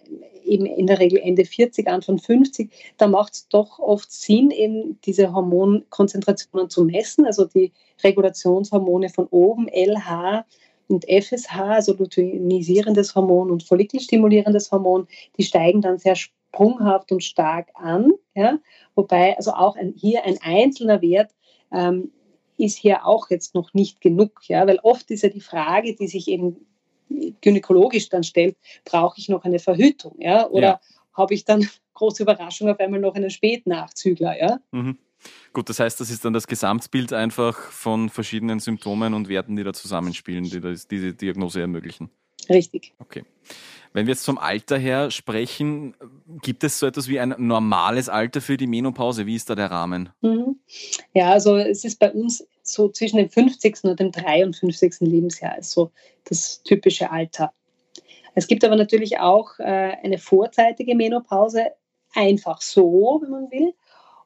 eben 0.45 0.67
in 0.67 0.87
der 0.87 0.99
Regel 0.99 1.19
Ende 1.19 1.45
40, 1.45 1.89
Anfang 1.89 2.19
50, 2.19 2.71
da 2.97 3.07
macht 3.07 3.35
es 3.35 3.49
doch 3.49 3.79
oft 3.79 4.11
Sinn, 4.11 4.51
eben 4.51 4.99
diese 5.05 5.33
Hormonkonzentrationen 5.33 6.71
zu 6.71 6.85
messen, 6.85 7.27
also 7.27 7.45
die 7.45 7.73
Regulationshormone 8.03 9.09
von 9.09 9.27
oben, 9.31 9.69
LH 9.69 10.45
und 10.89 11.05
FSH, 11.05 11.57
also 11.57 11.95
luteinisierendes 11.95 13.15
Hormon 13.15 13.51
und 13.51 13.63
follikelstimulierendes 13.63 14.73
Hormon, 14.73 15.07
die 15.37 15.45
steigen 15.45 15.81
dann 15.81 15.99
sehr 15.99 16.17
sprunghaft 16.17 17.13
und 17.13 17.23
stark 17.23 17.69
an. 17.75 18.13
Ja? 18.35 18.59
Wobei 18.95 19.37
also 19.37 19.53
auch 19.53 19.77
ein, 19.77 19.95
hier 19.97 20.25
ein 20.25 20.39
einzelner 20.43 21.01
Wert 21.01 21.31
ähm, 21.73 22.11
ist 22.63 22.77
hier 22.77 23.07
auch 23.07 23.31
jetzt 23.31 23.55
noch 23.55 23.75
nicht 23.75 24.01
genug, 24.01 24.41
ja, 24.49 24.67
weil 24.67 24.79
oft 24.83 25.11
ist 25.11 25.23
ja 25.23 25.29
die 25.29 25.41
Frage, 25.41 25.95
die 25.95 26.09
sich 26.09 26.29
eben 26.29 26.67
gynäkologisch 27.41 28.09
dann 28.09 28.23
stellt, 28.23 28.57
brauche 28.85 29.19
ich 29.19 29.29
noch 29.29 29.45
eine 29.45 29.59
Verhütung, 29.59 30.15
ja, 30.19 30.49
oder 30.49 30.67
ja. 30.67 30.81
habe 31.15 31.35
ich 31.35 31.45
dann 31.45 31.69
große 31.95 32.23
Überraschung 32.23 32.69
auf 32.69 32.81
einmal 32.81 33.01
noch 33.01 33.15
einen 33.15 33.31
Spätnachzügler, 33.31 34.39
ja. 34.39 34.61
Mhm. 34.73 34.99
Gut, 35.53 35.69
das 35.69 35.81
heißt, 35.81 36.01
das 36.01 36.11
ist 36.11 36.25
dann 36.25 36.33
das 36.33 36.47
Gesamtbild 36.47 37.13
einfach 37.13 37.59
von 37.59 38.09
verschiedenen 38.09 38.59
Symptomen 38.59 39.13
und 39.13 39.29
Werten, 39.29 39.55
die 39.55 39.65
da 39.65 39.75
zusammenspielen, 39.75 40.45
die 40.45 40.61
diese 40.61 41.13
Diagnose 41.13 41.61
ermöglichen. 41.61 42.11
Richtig. 42.49 42.95
Okay. 42.99 43.25
Wenn 43.93 44.07
wir 44.07 44.13
jetzt 44.13 44.25
vom 44.25 44.39
Alter 44.39 44.79
her 44.79 45.11
sprechen, 45.11 45.97
gibt 46.43 46.63
es 46.63 46.79
so 46.79 46.87
etwas 46.87 47.09
wie 47.09 47.19
ein 47.19 47.35
normales 47.39 48.09
Alter 48.09 48.41
für 48.41 48.57
die 48.57 48.69
Menopause? 48.69 49.27
Wie 49.27 49.35
ist 49.35 49.51
da 49.51 49.57
der 49.57 49.71
Rahmen? 49.71 50.11
Mhm. 50.21 50.61
Ja, 51.13 51.33
also 51.33 51.57
es 51.57 51.85
ist 51.85 51.99
bei 51.99 52.13
uns 52.13 52.47
so 52.63 52.89
zwischen 52.89 53.17
dem 53.17 53.29
50. 53.29 53.85
und 53.85 53.99
dem 53.99 54.13
53. 54.13 55.01
Lebensjahr 55.01 55.59
ist 55.59 55.73
so 55.73 55.91
das 56.25 56.63
typische 56.63 57.11
Alter. 57.11 57.53
Es 58.37 58.47
gibt 58.47 58.65
aber 58.65 58.77
natürlich 58.77 59.19
auch 59.19 59.59
äh, 59.59 59.97
eine 60.03 60.19
vorzeitige 60.19 60.95
Menopause, 60.95 61.73
einfach 62.15 62.61
so, 62.61 63.19
wenn 63.23 63.31
man 63.31 63.51
will, 63.51 63.75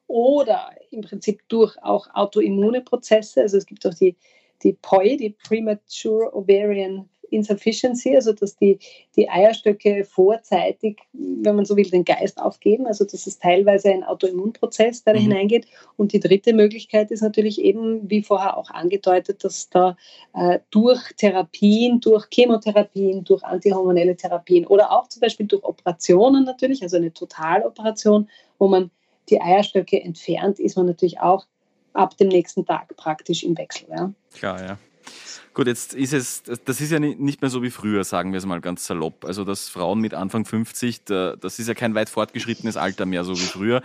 oder 0.06 0.71
im 0.90 1.00
Prinzip 1.00 1.40
durch 1.49 1.83
auch 1.83 2.09
autoimmune 2.12 2.83
Prozesse. 2.83 3.40
Also 3.40 3.56
es 3.56 3.64
gibt 3.64 3.87
auch 3.87 3.94
die, 3.94 4.16
die 4.62 4.75
POI, 4.75 5.16
die 5.16 5.30
Premature 5.30 6.35
Ovarian 6.35 7.09
Insufficiency, 7.35 8.14
also 8.14 8.33
dass 8.33 8.57
die, 8.57 8.79
die 9.17 9.29
Eierstöcke 9.29 10.05
vorzeitig, 10.05 10.99
wenn 11.12 11.57
man 11.57 11.64
so 11.64 11.76
will, 11.76 11.88
den 11.88 12.05
Geist 12.05 12.41
aufgeben. 12.41 12.87
Also 12.87 13.05
das 13.05 13.26
ist 13.26 13.43
teilweise 13.43 13.91
ein 13.91 14.05
Autoimmunprozess, 14.05 15.05
der 15.05 15.14
da 15.14 15.21
mhm. 15.21 15.25
hineingeht. 15.25 15.67
Und 15.97 16.12
die 16.12 16.21
dritte 16.21 16.53
Möglichkeit 16.53 17.11
ist 17.11 17.23
natürlich 17.23 17.61
eben, 17.61 18.09
wie 18.09 18.23
vorher 18.23 18.57
auch 18.57 18.71
angedeutet, 18.71 19.45
dass 19.45 19.69
da 19.69 19.97
äh, 20.35 20.59
durch 20.71 21.00
Therapien, 21.17 22.00
durch 22.00 22.26
Chemotherapien, 22.33 23.25
durch 23.25 23.43
antihormonelle 23.43 24.17
Therapien 24.17 24.67
oder 24.67 24.93
auch 24.93 25.09
zum 25.09 25.21
Beispiel 25.21 25.47
durch 25.47 25.64
Operationen 25.64 26.45
natürlich, 26.45 26.83
also 26.83 26.97
eine 26.97 27.12
Totaloperation, 27.12 28.29
wo 28.59 28.69
man 28.69 28.91
die 29.29 29.41
Eierstöcke 29.41 30.00
entfernt, 30.03 30.59
ist 30.59 30.76
man 30.76 30.87
natürlich 30.87 31.21
auch 31.21 31.47
ab 31.95 32.17
dem 32.17 32.29
nächsten 32.29 32.67
Tag 32.67 32.95
praktisch 32.97 33.43
im 33.45 33.57
Wechsel. 33.57 33.87
Ja. 33.91 34.12
Klar, 34.35 34.61
ja. 34.61 34.79
Gut, 35.54 35.68
jetzt 35.68 35.94
ist 35.94 36.12
es, 36.12 36.42
das 36.64 36.80
ist 36.80 36.90
ja 36.90 36.99
nicht 36.99 37.40
mehr 37.40 37.50
so 37.50 37.62
wie 37.62 37.70
früher, 37.70 38.02
sagen 38.02 38.32
wir 38.32 38.38
es 38.38 38.46
mal 38.46 38.61
ganz 38.61 38.87
salopp. 38.87 39.25
Also, 39.25 39.44
dass 39.44 39.68
Frauen 39.68 40.00
mit 40.00 40.12
Anfang 40.12 40.44
50, 40.44 41.04
das 41.04 41.58
ist 41.58 41.68
ja 41.68 41.75
kein 41.75 41.94
weit 41.94 42.08
fortgeschrittenes 42.08 42.76
Alter 42.76 43.06
mehr, 43.06 43.25
so 43.25 43.34
wie 43.34 43.46
früher. 43.46 43.82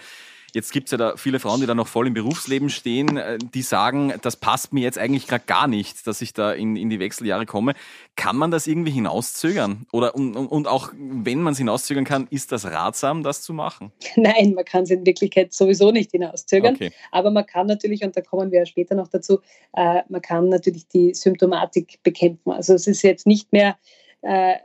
Jetzt 0.53 0.71
gibt 0.71 0.87
es 0.87 0.91
ja 0.91 0.97
da 0.97 1.17
viele 1.17 1.39
Frauen, 1.39 1.61
die 1.61 1.67
da 1.67 1.75
noch 1.75 1.87
voll 1.87 2.07
im 2.07 2.13
Berufsleben 2.13 2.69
stehen, 2.69 3.17
äh, 3.17 3.37
die 3.37 3.61
sagen, 3.61 4.13
das 4.21 4.35
passt 4.35 4.73
mir 4.73 4.81
jetzt 4.81 4.97
eigentlich 4.97 5.27
gerade 5.27 5.43
gar 5.45 5.67
nicht, 5.67 6.05
dass 6.07 6.21
ich 6.21 6.33
da 6.33 6.51
in, 6.51 6.75
in 6.75 6.89
die 6.89 6.99
Wechseljahre 6.99 7.45
komme. 7.45 7.73
Kann 8.15 8.35
man 8.35 8.51
das 8.51 8.67
irgendwie 8.67 8.91
hinauszögern? 8.91 9.85
Oder 9.91 10.15
und, 10.15 10.35
und 10.35 10.67
auch 10.67 10.91
wenn 10.97 11.41
man 11.41 11.53
es 11.53 11.59
hinauszögern 11.59 12.05
kann, 12.05 12.27
ist 12.29 12.51
das 12.51 12.65
ratsam, 12.65 13.23
das 13.23 13.41
zu 13.41 13.53
machen? 13.53 13.91
Nein, 14.15 14.53
man 14.53 14.65
kann 14.65 14.83
es 14.83 14.89
in 14.89 15.05
Wirklichkeit 15.05 15.53
sowieso 15.53 15.91
nicht 15.91 16.11
hinauszögern. 16.11 16.75
Okay. 16.75 16.91
Aber 17.11 17.31
man 17.31 17.45
kann 17.45 17.67
natürlich, 17.67 18.03
und 18.03 18.15
da 18.15 18.21
kommen 18.21 18.51
wir 18.51 18.65
später 18.65 18.95
noch 18.95 19.07
dazu, 19.07 19.39
äh, 19.73 20.01
man 20.09 20.21
kann 20.21 20.49
natürlich 20.49 20.87
die 20.87 21.13
Symptomatik 21.13 21.99
bekämpfen. 22.03 22.51
Also 22.51 22.73
es 22.73 22.87
ist 22.87 23.01
jetzt 23.01 23.27
nicht 23.27 23.51
mehr 23.51 23.77
äh, 24.21 24.55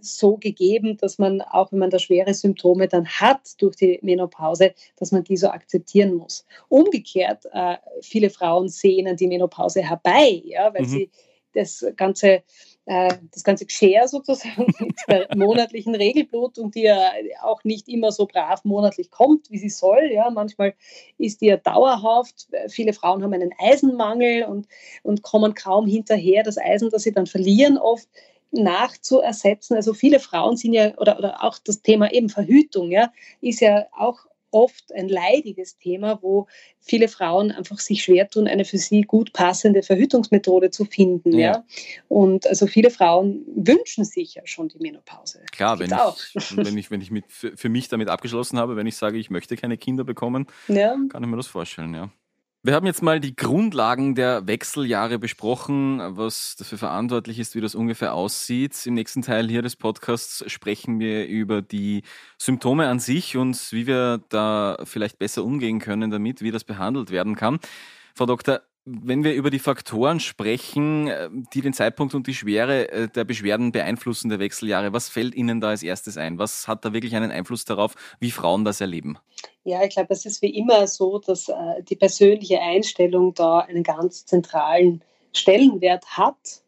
so 0.00 0.36
gegeben, 0.36 0.96
dass 0.96 1.18
man, 1.18 1.42
auch 1.42 1.70
wenn 1.72 1.78
man 1.78 1.90
da 1.90 1.98
schwere 1.98 2.34
Symptome 2.34 2.88
dann 2.88 3.06
hat 3.06 3.60
durch 3.60 3.76
die 3.76 3.98
Menopause, 4.02 4.74
dass 4.96 5.12
man 5.12 5.24
die 5.24 5.36
so 5.36 5.48
akzeptieren 5.48 6.14
muss. 6.14 6.46
Umgekehrt, 6.68 7.44
äh, 7.52 7.76
viele 8.00 8.30
Frauen 8.30 8.68
sehnen 8.68 9.16
die 9.16 9.28
Menopause 9.28 9.82
herbei, 9.82 10.42
ja, 10.44 10.72
weil 10.74 10.82
mhm. 10.82 10.88
sie 10.88 11.10
das 11.54 11.84
ganze 11.96 12.42
äh, 12.84 13.14
das 13.32 13.44
ganze 13.44 13.64
Geschirr 13.64 14.08
sozusagen 14.08 14.66
mit 14.80 14.96
der 15.08 15.28
monatlichen 15.36 15.94
Regelblutung, 15.94 16.72
die 16.72 16.82
ja 16.82 17.12
auch 17.42 17.62
nicht 17.62 17.88
immer 17.88 18.10
so 18.10 18.26
brav 18.26 18.64
monatlich 18.64 19.10
kommt, 19.10 19.50
wie 19.50 19.58
sie 19.58 19.68
soll. 19.68 20.10
Ja, 20.12 20.30
manchmal 20.30 20.74
ist 21.16 21.40
die 21.40 21.46
ja 21.46 21.58
dauerhaft. 21.58 22.48
Viele 22.68 22.92
Frauen 22.92 23.22
haben 23.22 23.32
einen 23.34 23.54
Eisenmangel 23.58 24.44
und, 24.44 24.66
und 25.04 25.22
kommen 25.22 25.54
kaum 25.54 25.86
hinterher. 25.86 26.42
Das 26.42 26.58
Eisen, 26.58 26.90
das 26.90 27.04
sie 27.04 27.12
dann 27.12 27.26
verlieren, 27.26 27.78
oft 27.78 28.08
nachzuersetzen. 28.52 29.76
Also 29.76 29.94
viele 29.94 30.20
Frauen 30.20 30.56
sind 30.56 30.72
ja, 30.72 30.96
oder, 30.98 31.18
oder 31.18 31.42
auch 31.42 31.58
das 31.58 31.82
Thema 31.82 32.12
eben 32.12 32.28
Verhütung, 32.28 32.90
ja, 32.90 33.12
ist 33.40 33.60
ja 33.60 33.86
auch 33.92 34.26
oft 34.52 34.92
ein 34.94 35.08
leidiges 35.08 35.78
Thema, 35.78 36.18
wo 36.22 36.46
viele 36.78 37.08
Frauen 37.08 37.50
einfach 37.50 37.78
sich 37.78 38.04
schwer 38.04 38.28
tun, 38.28 38.46
eine 38.46 38.64
für 38.64 38.78
sie 38.78 39.02
gut 39.02 39.32
passende 39.32 39.82
Verhütungsmethode 39.82 40.70
zu 40.70 40.84
finden. 40.84 41.32
Ja. 41.32 41.38
ja? 41.38 41.64
Und 42.08 42.46
also 42.46 42.66
viele 42.66 42.90
Frauen 42.90 43.44
wünschen 43.56 44.04
sich 44.04 44.34
ja 44.34 44.42
schon 44.44 44.68
die 44.68 44.78
Menopause. 44.78 45.40
Klar, 45.50 45.78
wenn 45.78 45.90
ich, 45.90 46.56
wenn 46.56 46.78
ich, 46.78 46.90
wenn 46.90 47.00
ich 47.00 47.10
mit, 47.10 47.24
für, 47.28 47.68
mich 47.68 47.88
damit 47.88 48.08
abgeschlossen 48.08 48.58
habe, 48.58 48.76
wenn 48.76 48.86
ich 48.86 48.96
sage, 48.96 49.18
ich 49.18 49.30
möchte 49.30 49.56
keine 49.56 49.78
Kinder 49.78 50.04
bekommen, 50.04 50.46
ja. 50.68 50.96
kann 51.08 51.22
ich 51.22 51.28
mir 51.28 51.36
das 51.36 51.46
vorstellen, 51.46 51.94
ja. 51.94 52.10
Wir 52.64 52.74
haben 52.74 52.86
jetzt 52.86 53.02
mal 53.02 53.18
die 53.18 53.34
Grundlagen 53.34 54.14
der 54.14 54.46
Wechseljahre 54.46 55.18
besprochen, 55.18 55.98
was 56.16 56.54
dafür 56.54 56.78
verantwortlich 56.78 57.40
ist, 57.40 57.56
wie 57.56 57.60
das 57.60 57.74
ungefähr 57.74 58.14
aussieht. 58.14 58.86
Im 58.86 58.94
nächsten 58.94 59.20
Teil 59.22 59.48
hier 59.48 59.62
des 59.62 59.74
Podcasts 59.74 60.44
sprechen 60.48 61.00
wir 61.00 61.26
über 61.26 61.60
die 61.60 62.02
Symptome 62.38 62.86
an 62.86 63.00
sich 63.00 63.36
und 63.36 63.72
wie 63.72 63.88
wir 63.88 64.22
da 64.28 64.76
vielleicht 64.84 65.18
besser 65.18 65.42
umgehen 65.42 65.80
können 65.80 66.12
damit, 66.12 66.40
wie 66.40 66.52
das 66.52 66.62
behandelt 66.62 67.10
werden 67.10 67.34
kann. 67.34 67.58
Frau 68.14 68.26
Doktor, 68.26 68.60
wenn 68.84 69.22
wir 69.22 69.34
über 69.34 69.50
die 69.50 69.60
Faktoren 69.60 70.18
sprechen, 70.18 71.08
äh, 71.08 71.28
die 71.54 71.60
den 71.60 71.72
Zeitpunkt 71.72 72.14
und 72.14 72.26
die 72.26 72.34
Schwere 72.34 72.90
äh, 72.90 73.08
der 73.08 73.24
Beschwerden 73.24 73.70
beeinflussen 73.70 74.28
der 74.28 74.40
Wechseljahre, 74.40 74.92
was 74.92 75.08
fällt 75.08 75.34
Ihnen 75.34 75.60
da 75.60 75.68
als 75.68 75.82
erstes 75.82 76.16
ein? 76.16 76.38
Was 76.38 76.66
hat 76.66 76.84
da 76.84 76.92
wirklich 76.92 77.14
einen 77.14 77.30
Einfluss 77.30 77.64
darauf, 77.64 77.94
wie 78.18 78.30
Frauen 78.30 78.64
das 78.64 78.80
erleben? 78.80 79.18
Ja, 79.64 79.82
ich 79.84 79.90
glaube, 79.90 80.12
es 80.12 80.26
ist 80.26 80.42
wie 80.42 80.50
immer 80.50 80.86
so, 80.88 81.18
dass 81.18 81.48
äh, 81.48 81.82
die 81.88 81.96
persönliche 81.96 82.60
Einstellung 82.60 83.34
da 83.34 83.60
einen 83.60 83.84
ganz 83.84 84.26
zentralen 84.26 85.04
Stellenwert 85.32 86.04
hat 86.16 86.62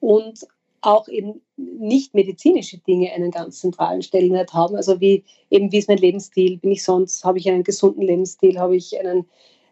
und 0.00 0.46
auch 0.80 1.08
eben 1.08 1.42
nicht 1.56 2.14
medizinische 2.14 2.78
Dinge 2.78 3.12
einen 3.12 3.30
ganz 3.30 3.60
zentralen 3.60 4.00
Stellenwert 4.00 4.54
haben. 4.54 4.76
Also 4.76 5.00
wie 5.00 5.24
eben, 5.50 5.70
wie 5.72 5.78
ist 5.78 5.88
mein 5.88 5.98
Lebensstil? 5.98 6.56
Bin 6.58 6.70
ich 6.70 6.84
sonst, 6.84 7.24
habe 7.24 7.38
ich 7.38 7.48
einen 7.48 7.64
gesunden 7.64 8.02
Lebensstil? 8.02 8.58
Habe 8.58 8.76
ich 8.76 8.98
einen 8.98 9.26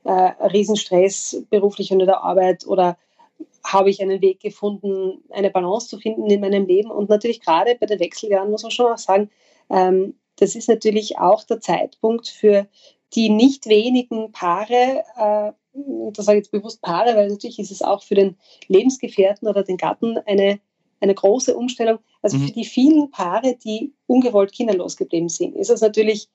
äh, 0.06 0.46
Riesenstress 0.46 1.44
beruflich 1.50 1.92
unter 1.92 2.06
der 2.06 2.22
Arbeit 2.22 2.66
oder 2.66 2.96
habe 3.64 3.90
ich 3.90 4.00
einen 4.00 4.20
Weg 4.20 4.40
gefunden, 4.40 5.24
eine 5.30 5.50
Balance 5.50 5.88
zu 5.88 5.98
finden 5.98 6.30
in 6.30 6.40
meinem 6.40 6.66
Leben. 6.66 6.90
Und 6.90 7.10
natürlich 7.10 7.40
gerade 7.40 7.74
bei 7.74 7.86
den 7.86 7.98
Wechseljahren 7.98 8.50
muss 8.50 8.62
man 8.62 8.70
schon 8.70 8.92
auch 8.92 8.98
sagen, 8.98 9.30
ähm, 9.70 10.14
das 10.36 10.54
ist 10.54 10.68
natürlich 10.68 11.18
auch 11.18 11.42
der 11.44 11.60
Zeitpunkt 11.60 12.28
für 12.28 12.68
die 13.14 13.28
nicht 13.28 13.66
wenigen 13.66 14.32
Paare, 14.32 15.04
äh, 15.16 15.52
das 16.12 16.24
sage 16.24 16.38
ich 16.38 16.44
jetzt 16.44 16.52
bewusst 16.52 16.80
Paare, 16.82 17.16
weil 17.16 17.28
natürlich 17.28 17.58
ist 17.58 17.70
es 17.70 17.82
auch 17.82 18.02
für 18.02 18.14
den 18.14 18.36
Lebensgefährten 18.68 19.48
oder 19.48 19.62
den 19.62 19.76
Gatten 19.76 20.18
eine, 20.26 20.58
eine 21.00 21.14
große 21.14 21.54
Umstellung. 21.54 21.98
Also 22.22 22.38
mhm. 22.38 22.46
für 22.46 22.52
die 22.52 22.64
vielen 22.64 23.10
Paare, 23.10 23.56
die 23.56 23.92
ungewollt 24.06 24.52
kinderlos 24.52 24.96
geblieben 24.96 25.28
sind, 25.28 25.54
ist 25.54 25.70
es 25.70 25.80
natürlich 25.80 26.28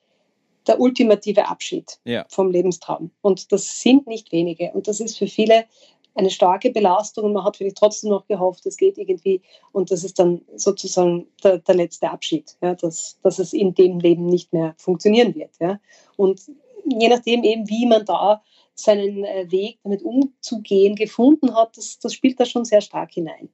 der 0.67 0.79
ultimative 0.79 1.47
Abschied 1.47 1.99
ja. 2.05 2.25
vom 2.29 2.51
Lebenstraum. 2.51 3.11
Und 3.21 3.51
das 3.51 3.81
sind 3.81 4.07
nicht 4.07 4.31
wenige. 4.31 4.71
Und 4.71 4.87
das 4.87 4.99
ist 4.99 5.17
für 5.17 5.27
viele 5.27 5.65
eine 6.13 6.29
starke 6.29 6.71
Belastung 6.71 7.25
und 7.25 7.33
man 7.33 7.45
hat 7.45 7.57
vielleicht 7.57 7.77
trotzdem 7.77 8.09
noch 8.09 8.27
gehofft, 8.27 8.65
es 8.65 8.77
geht 8.77 8.97
irgendwie. 8.97 9.41
Und 9.71 9.91
das 9.91 10.03
ist 10.03 10.19
dann 10.19 10.41
sozusagen 10.55 11.27
der, 11.43 11.59
der 11.59 11.75
letzte 11.75 12.09
Abschied, 12.09 12.57
ja, 12.61 12.75
dass, 12.75 13.17
dass 13.23 13.39
es 13.39 13.53
in 13.53 13.73
dem 13.73 13.99
Leben 13.99 14.25
nicht 14.25 14.51
mehr 14.51 14.75
funktionieren 14.77 15.33
wird. 15.35 15.51
Ja. 15.59 15.79
Und 16.17 16.41
je 16.85 17.07
nachdem 17.07 17.43
eben, 17.43 17.69
wie 17.69 17.85
man 17.85 18.05
da 18.05 18.43
seinen 18.73 19.23
äh, 19.23 19.49
Weg 19.51 19.79
damit 19.83 20.03
umzugehen 20.03 20.95
gefunden 20.95 21.55
hat, 21.55 21.77
das, 21.77 21.99
das 21.99 22.13
spielt 22.13 22.39
da 22.39 22.45
schon 22.45 22.65
sehr 22.65 22.81
stark 22.81 23.11
hinein. 23.13 23.49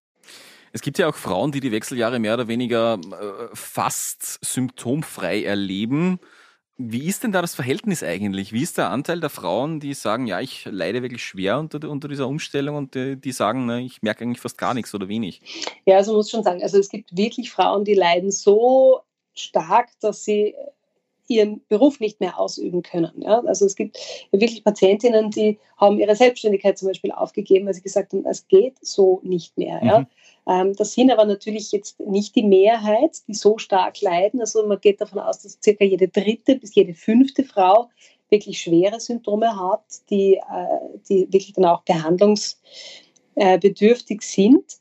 Es 0.73 0.81
gibt 0.81 0.97
ja 0.97 1.07
auch 1.07 1.15
Frauen, 1.15 1.51
die 1.51 1.59
die 1.59 1.71
Wechseljahre 1.71 2.19
mehr 2.19 2.33
oder 2.33 2.47
weniger 2.47 2.95
äh, 2.95 3.55
fast 3.55 4.43
symptomfrei 4.43 5.43
erleben. 5.43 6.19
Wie 6.79 7.07
ist 7.07 7.23
denn 7.23 7.31
da 7.31 7.41
das 7.41 7.55
Verhältnis 7.55 8.03
eigentlich? 8.03 8.53
Wie 8.53 8.61
ist 8.61 8.77
der 8.77 8.91
Anteil 8.91 9.19
der 9.19 9.31
Frauen, 9.31 9.79
die 9.79 9.95
sagen, 9.95 10.27
ja, 10.27 10.39
ich 10.41 10.65
leide 10.65 11.01
wirklich 11.01 11.23
schwer 11.23 11.57
unter, 11.57 11.89
unter 11.89 12.07
dieser 12.07 12.27
Umstellung 12.27 12.75
und 12.75 12.93
die, 12.93 13.15
die 13.15 13.31
sagen, 13.31 13.65
ne, 13.65 13.81
ich 13.81 14.03
merke 14.03 14.23
eigentlich 14.23 14.41
fast 14.41 14.59
gar 14.59 14.75
nichts 14.75 14.93
oder 14.93 15.07
wenig? 15.07 15.41
Ja, 15.85 15.97
also 15.97 16.13
muss 16.13 16.29
schon 16.29 16.43
sagen, 16.43 16.61
also 16.61 16.77
es 16.77 16.89
gibt 16.89 17.17
wirklich 17.17 17.51
Frauen, 17.51 17.83
die 17.83 17.95
leiden 17.95 18.29
so 18.29 18.99
stark, 19.33 19.89
dass 20.01 20.23
sie 20.23 20.53
ihren 21.27 21.61
Beruf 21.67 21.99
nicht 21.99 22.19
mehr 22.19 22.39
ausüben 22.39 22.83
können. 22.83 23.21
Ja? 23.21 23.39
Also 23.41 23.65
es 23.65 23.75
gibt 23.75 23.97
wirklich 24.31 24.63
Patientinnen, 24.63 25.31
die 25.31 25.59
haben 25.77 25.99
ihre 25.99 26.15
Selbstständigkeit 26.15 26.77
zum 26.77 26.89
Beispiel 26.89 27.11
aufgegeben, 27.11 27.65
weil 27.65 27.73
sie 27.73 27.81
gesagt 27.81 28.13
haben, 28.13 28.25
es 28.25 28.47
geht 28.47 28.75
so 28.81 29.19
nicht 29.23 29.57
mehr. 29.57 29.81
Mhm. 29.81 29.87
Ja? 29.87 30.07
Ähm, 30.47 30.75
das 30.75 30.93
sind 30.93 31.11
aber 31.11 31.25
natürlich 31.25 31.71
jetzt 31.71 31.99
nicht 31.99 32.35
die 32.35 32.43
Mehrheit, 32.43 33.17
die 33.27 33.33
so 33.33 33.57
stark 33.57 33.99
leiden. 34.01 34.39
Also 34.39 34.63
man 34.65 34.79
geht 34.79 35.01
davon 35.01 35.19
aus, 35.19 35.41
dass 35.41 35.59
circa 35.61 35.83
jede 35.83 36.07
dritte 36.07 36.55
bis 36.55 36.73
jede 36.73 36.93
fünfte 36.93 37.43
Frau 37.43 37.89
wirklich 38.29 38.61
schwere 38.61 38.99
Symptome 38.99 39.59
hat, 39.59 39.83
die, 40.09 40.35
äh, 40.35 40.99
die 41.09 41.27
wirklich 41.31 41.53
dann 41.53 41.65
auch 41.65 41.83
behandlungsbedürftig 41.83 44.21
sind. 44.21 44.77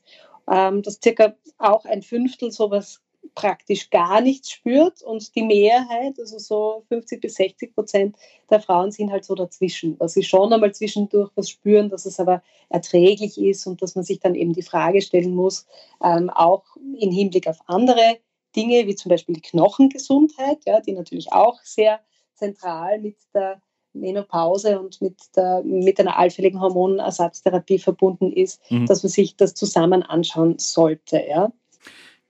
Ähm, 0.49 0.81
dass 0.81 0.99
circa 1.03 1.35
auch 1.57 1.83
ein 1.85 2.01
Fünftel 2.01 2.51
sowas 2.51 3.01
praktisch 3.37 3.91
gar 3.91 4.19
nichts 4.19 4.49
spürt 4.49 5.03
und 5.03 5.35
die 5.35 5.43
Mehrheit, 5.43 6.17
also 6.17 6.39
so 6.39 6.83
50 6.89 7.21
bis 7.21 7.35
60 7.35 7.75
Prozent 7.75 8.15
der 8.49 8.59
Frauen 8.59 8.89
sind 8.89 9.11
halt 9.11 9.25
so 9.25 9.35
dazwischen, 9.35 9.95
dass 9.99 10.13
sie 10.13 10.23
schon 10.23 10.51
einmal 10.51 10.73
zwischendurch 10.73 11.29
was 11.35 11.51
spüren, 11.51 11.89
dass 11.89 12.07
es 12.07 12.19
aber 12.19 12.41
erträglich 12.69 13.37
ist 13.37 13.67
und 13.67 13.83
dass 13.83 13.93
man 13.93 14.03
sich 14.03 14.19
dann 14.19 14.33
eben 14.33 14.53
die 14.53 14.63
Frage 14.63 15.03
stellen 15.03 15.35
muss, 15.35 15.67
ähm, 16.03 16.31
auch 16.31 16.63
im 16.99 17.11
Hinblick 17.11 17.45
auf 17.47 17.59
andere 17.67 18.17
Dinge, 18.55 18.87
wie 18.87 18.95
zum 18.95 19.11
Beispiel 19.11 19.35
die 19.35 19.41
Knochengesundheit, 19.41 20.57
ja, 20.65 20.81
die 20.81 20.93
natürlich 20.93 21.31
auch 21.31 21.61
sehr 21.61 21.99
zentral 22.33 22.99
mit 22.99 23.17
der 23.35 23.61
Menopause 23.93 24.79
und 24.79 24.99
mit, 24.99 25.19
der, 25.35 25.61
mit 25.63 25.99
einer 25.99 26.17
allfälligen 26.17 26.59
Hormonersatztherapie 26.59 27.77
verbunden 27.77 28.33
ist, 28.33 28.59
mhm. 28.71 28.87
dass 28.87 29.03
man 29.03 29.11
sich 29.11 29.35
das 29.35 29.53
zusammen 29.53 30.01
anschauen 30.01 30.57
sollte. 30.57 31.23
Ja. 31.29 31.51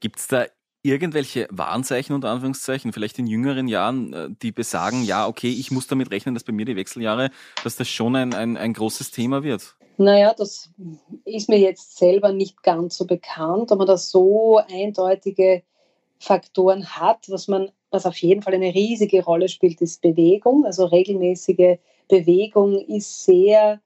Gibt 0.02 0.20
es 0.20 0.28
da 0.28 0.48
irgendwelche 0.88 1.48
Warnzeichen 1.52 2.16
unter 2.16 2.30
Anführungszeichen, 2.30 2.94
vielleicht 2.94 3.20
in 3.20 3.28
jüngeren 3.28 3.68
Jahren, 3.68 4.14
äh, 4.14 4.30
die 4.42 4.52
besagen, 4.52 5.04
ja, 5.04 5.28
okay, 5.28 5.50
ich 5.50 5.72
muss 5.72 5.88
damit 5.88 6.12
rechnen, 6.12 6.34
dass 6.34 6.44
bei 6.44 6.54
mir 6.54 6.66
die 6.66 6.76
Wechseljahre, 6.76 7.30
dass 7.64 7.76
das 7.76 7.90
schon 7.90 8.16
ein, 8.16 8.34
ein, 8.34 8.58
ein 8.58 8.74
großes 8.74 9.12
Thema 9.12 9.44
wird? 9.44 9.76
Naja, 9.98 10.34
das 10.38 10.70
ist 11.26 11.50
mir 11.50 11.60
jetzt 11.60 11.98
selber 11.98 12.32
nicht 12.32 12.62
ganz 12.62 12.98
so 12.98 13.06
bekannt, 13.06 13.72
man 13.72 13.88
da 13.88 13.98
so 13.98 14.58
eindeutige 14.58 15.64
Faktoren 16.20 16.86
hat. 16.86 17.30
Was 17.30 17.48
man, 17.48 17.72
was 17.90 18.06
auf 18.06 18.18
jeden 18.18 18.44
Fall 18.44 18.54
eine 18.54 18.74
riesige 18.74 19.24
Rolle 19.24 19.50
spielt, 19.50 19.82
ist 19.82 20.02
Bewegung. 20.02 20.66
Also 20.66 20.86
regelmäßige 20.86 21.78
Bewegung 22.08 22.80
ist 22.88 23.26
sehr 23.26 23.82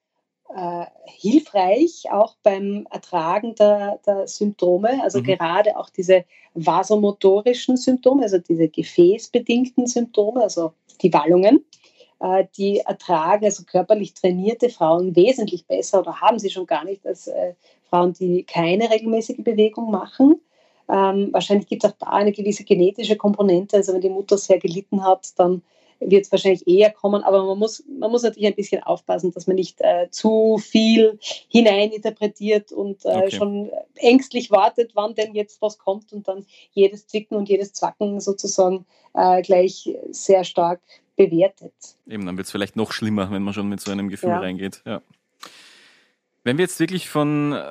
äh, 0.56 0.86
hilfreich, 1.06 2.06
auch 2.12 2.36
beim 2.44 2.88
Ertragen 2.90 3.56
der, 3.56 4.00
der 4.06 4.28
Symptome. 4.28 5.02
Also 5.04 5.20
mhm. 5.20 5.24
gerade 5.24 5.78
auch 5.78 5.90
diese 5.90 6.26
vasomotorischen 6.54 7.78
Symptome, 7.78 8.24
also 8.24 8.38
diese 8.38 8.68
gefäßbedingten 8.68 9.88
Symptome, 9.88 10.42
also 10.42 10.74
die 11.02 11.14
Wallungen 11.14 11.66
äh, 12.22 12.46
die 12.56 12.80
ertragen 12.80 13.46
also 13.46 13.64
körperlich 13.64 14.14
trainierte 14.14 14.70
Frauen 14.70 15.16
wesentlich 15.16 15.66
besser 15.66 16.02
oder 16.02 16.22
haben 16.22 16.38
sie 16.38 16.52
schon 16.52 16.68
gar 16.68 16.86
nicht 16.86 17.06
als 17.06 17.28
äh, 17.28 17.54
Frauen, 17.90 18.14
die 18.14 18.44
keine 18.44 18.90
regelmäßige 18.90 19.44
Bewegung 19.44 19.90
machen. 19.90 20.40
Ähm, 20.88 21.30
wahrscheinlich 21.32 21.68
gibt 21.68 21.84
es 21.84 21.92
auch 21.92 21.96
da 21.98 22.08
eine 22.08 22.32
gewisse 22.32 22.64
genetische 22.64 23.16
Komponente. 23.16 23.78
Also 23.78 23.94
wenn 23.94 24.02
die 24.02 24.10
Mutter 24.10 24.38
sehr 24.38 24.60
gelitten 24.60 25.04
hat, 25.04 25.28
dann 25.38 25.64
wird 26.02 26.26
es 26.26 26.32
wahrscheinlich 26.32 26.68
eher 26.68 26.92
kommen. 26.92 27.24
Aber 27.24 27.46
man 27.46 27.58
muss, 27.58 27.84
man 27.88 28.12
muss 28.12 28.24
natürlich 28.24 28.48
ein 28.48 28.56
bisschen 28.56 28.84
aufpassen, 28.84 29.32
dass 29.32 29.48
man 29.48 29.56
nicht 29.56 29.80
äh, 29.82 30.10
zu 30.10 30.58
viel 30.58 31.20
hineininterpretiert 31.48 32.72
und 32.72 33.06
äh, 33.06 33.10
okay. 33.10 33.32
schon 33.32 33.72
ängstlich 33.96 34.52
wartet, 34.52 34.92
wann 34.96 35.16
denn 35.16 35.34
jetzt 35.36 35.62
was 35.62 35.78
kommt 35.78 36.12
und 36.12 36.28
dann 36.28 36.46
jedes 36.72 37.08
Zwicken 37.08 37.38
und 37.38 37.48
jedes 37.50 37.74
Zwacken 37.74 38.20
sozusagen 38.20 38.86
äh, 39.14 39.42
gleich 39.42 39.90
sehr 40.10 40.44
stark 40.44 40.82
bewertet. 41.16 41.74
Eben, 42.08 42.26
dann 42.26 42.38
wird 42.38 42.46
es 42.46 42.52
vielleicht 42.52 42.76
noch 42.76 42.92
schlimmer, 42.92 43.32
wenn 43.32 43.44
man 43.44 43.54
schon 43.54 43.70
mit 43.70 43.80
so 43.80 43.92
einem 43.92 44.10
Gefühl 44.10 44.30
ja. 44.30 44.40
reingeht. 44.40 44.82
Ja. 44.86 45.02
Wenn 46.44 46.58
wir 46.58 46.64
jetzt 46.64 46.80
wirklich 46.80 47.10
von 47.10 47.54
äh, 47.54 47.64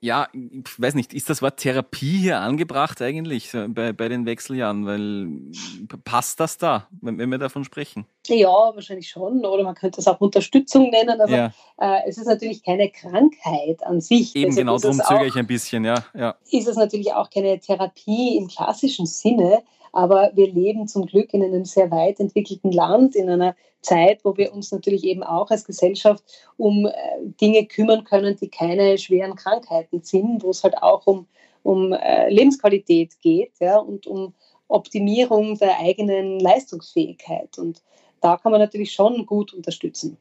ja, 0.00 0.28
ich 0.32 0.80
weiß 0.80 0.94
nicht, 0.94 1.12
ist 1.12 1.28
das 1.28 1.42
Wort 1.42 1.58
Therapie 1.58 2.18
hier 2.18 2.40
angebracht 2.40 3.02
eigentlich 3.02 3.52
äh, 3.52 3.68
bei, 3.68 3.92
bei 3.92 4.08
den 4.08 4.24
Wechseljahren? 4.24 4.86
Weil 4.86 5.98
passt 6.04 6.40
das 6.40 6.56
da, 6.56 6.88
wenn, 7.02 7.18
wenn 7.18 7.30
wir 7.30 7.38
davon 7.38 7.64
sprechen? 7.64 8.06
Ja, 8.26 8.48
wahrscheinlich 8.48 9.08
schon. 9.08 9.44
Oder 9.44 9.62
man 9.62 9.74
könnte 9.74 10.00
es 10.00 10.08
auch 10.08 10.20
Unterstützung 10.20 10.90
nennen. 10.90 11.20
Aber 11.20 11.30
ja. 11.30 11.52
äh, 11.78 12.08
es 12.08 12.16
ist 12.16 12.26
natürlich 12.26 12.62
keine 12.62 12.90
Krankheit 12.90 13.82
an 13.84 14.00
sich. 14.00 14.34
Eben, 14.34 14.54
genau 14.56 14.78
darum 14.78 14.98
zögere 14.98 15.26
ich 15.26 15.36
ein 15.36 15.46
bisschen, 15.46 15.84
ja, 15.84 16.02
ja. 16.14 16.34
Ist 16.50 16.66
es 16.66 16.76
natürlich 16.76 17.12
auch 17.12 17.28
keine 17.28 17.58
Therapie 17.58 18.38
im 18.38 18.48
klassischen 18.48 19.04
Sinne. 19.06 19.62
Aber 19.92 20.30
wir 20.34 20.52
leben 20.52 20.88
zum 20.88 21.06
Glück 21.06 21.34
in 21.34 21.42
einem 21.42 21.64
sehr 21.64 21.90
weit 21.90 22.20
entwickelten 22.20 22.72
Land, 22.72 23.16
in 23.16 23.28
einer 23.28 23.56
Zeit, 23.82 24.24
wo 24.24 24.36
wir 24.36 24.52
uns 24.52 24.72
natürlich 24.72 25.04
eben 25.04 25.22
auch 25.22 25.50
als 25.50 25.64
Gesellschaft 25.64 26.22
um 26.56 26.86
äh, 26.86 26.92
Dinge 27.40 27.66
kümmern 27.66 28.04
können, 28.04 28.36
die 28.36 28.48
keine 28.48 28.98
schweren 28.98 29.36
Krankheiten 29.36 30.02
sind, 30.02 30.42
wo 30.42 30.50
es 30.50 30.62
halt 30.62 30.82
auch 30.82 31.06
um, 31.06 31.26
um 31.62 31.92
äh, 31.92 32.28
Lebensqualität 32.30 33.20
geht 33.20 33.52
ja, 33.60 33.78
und 33.78 34.06
um 34.06 34.34
Optimierung 34.68 35.58
der 35.58 35.78
eigenen 35.78 36.38
Leistungsfähigkeit. 36.40 37.58
Und 37.58 37.82
da 38.20 38.36
kann 38.36 38.52
man 38.52 38.60
natürlich 38.60 38.92
schon 38.92 39.26
gut 39.26 39.52
unterstützen. 39.52 40.16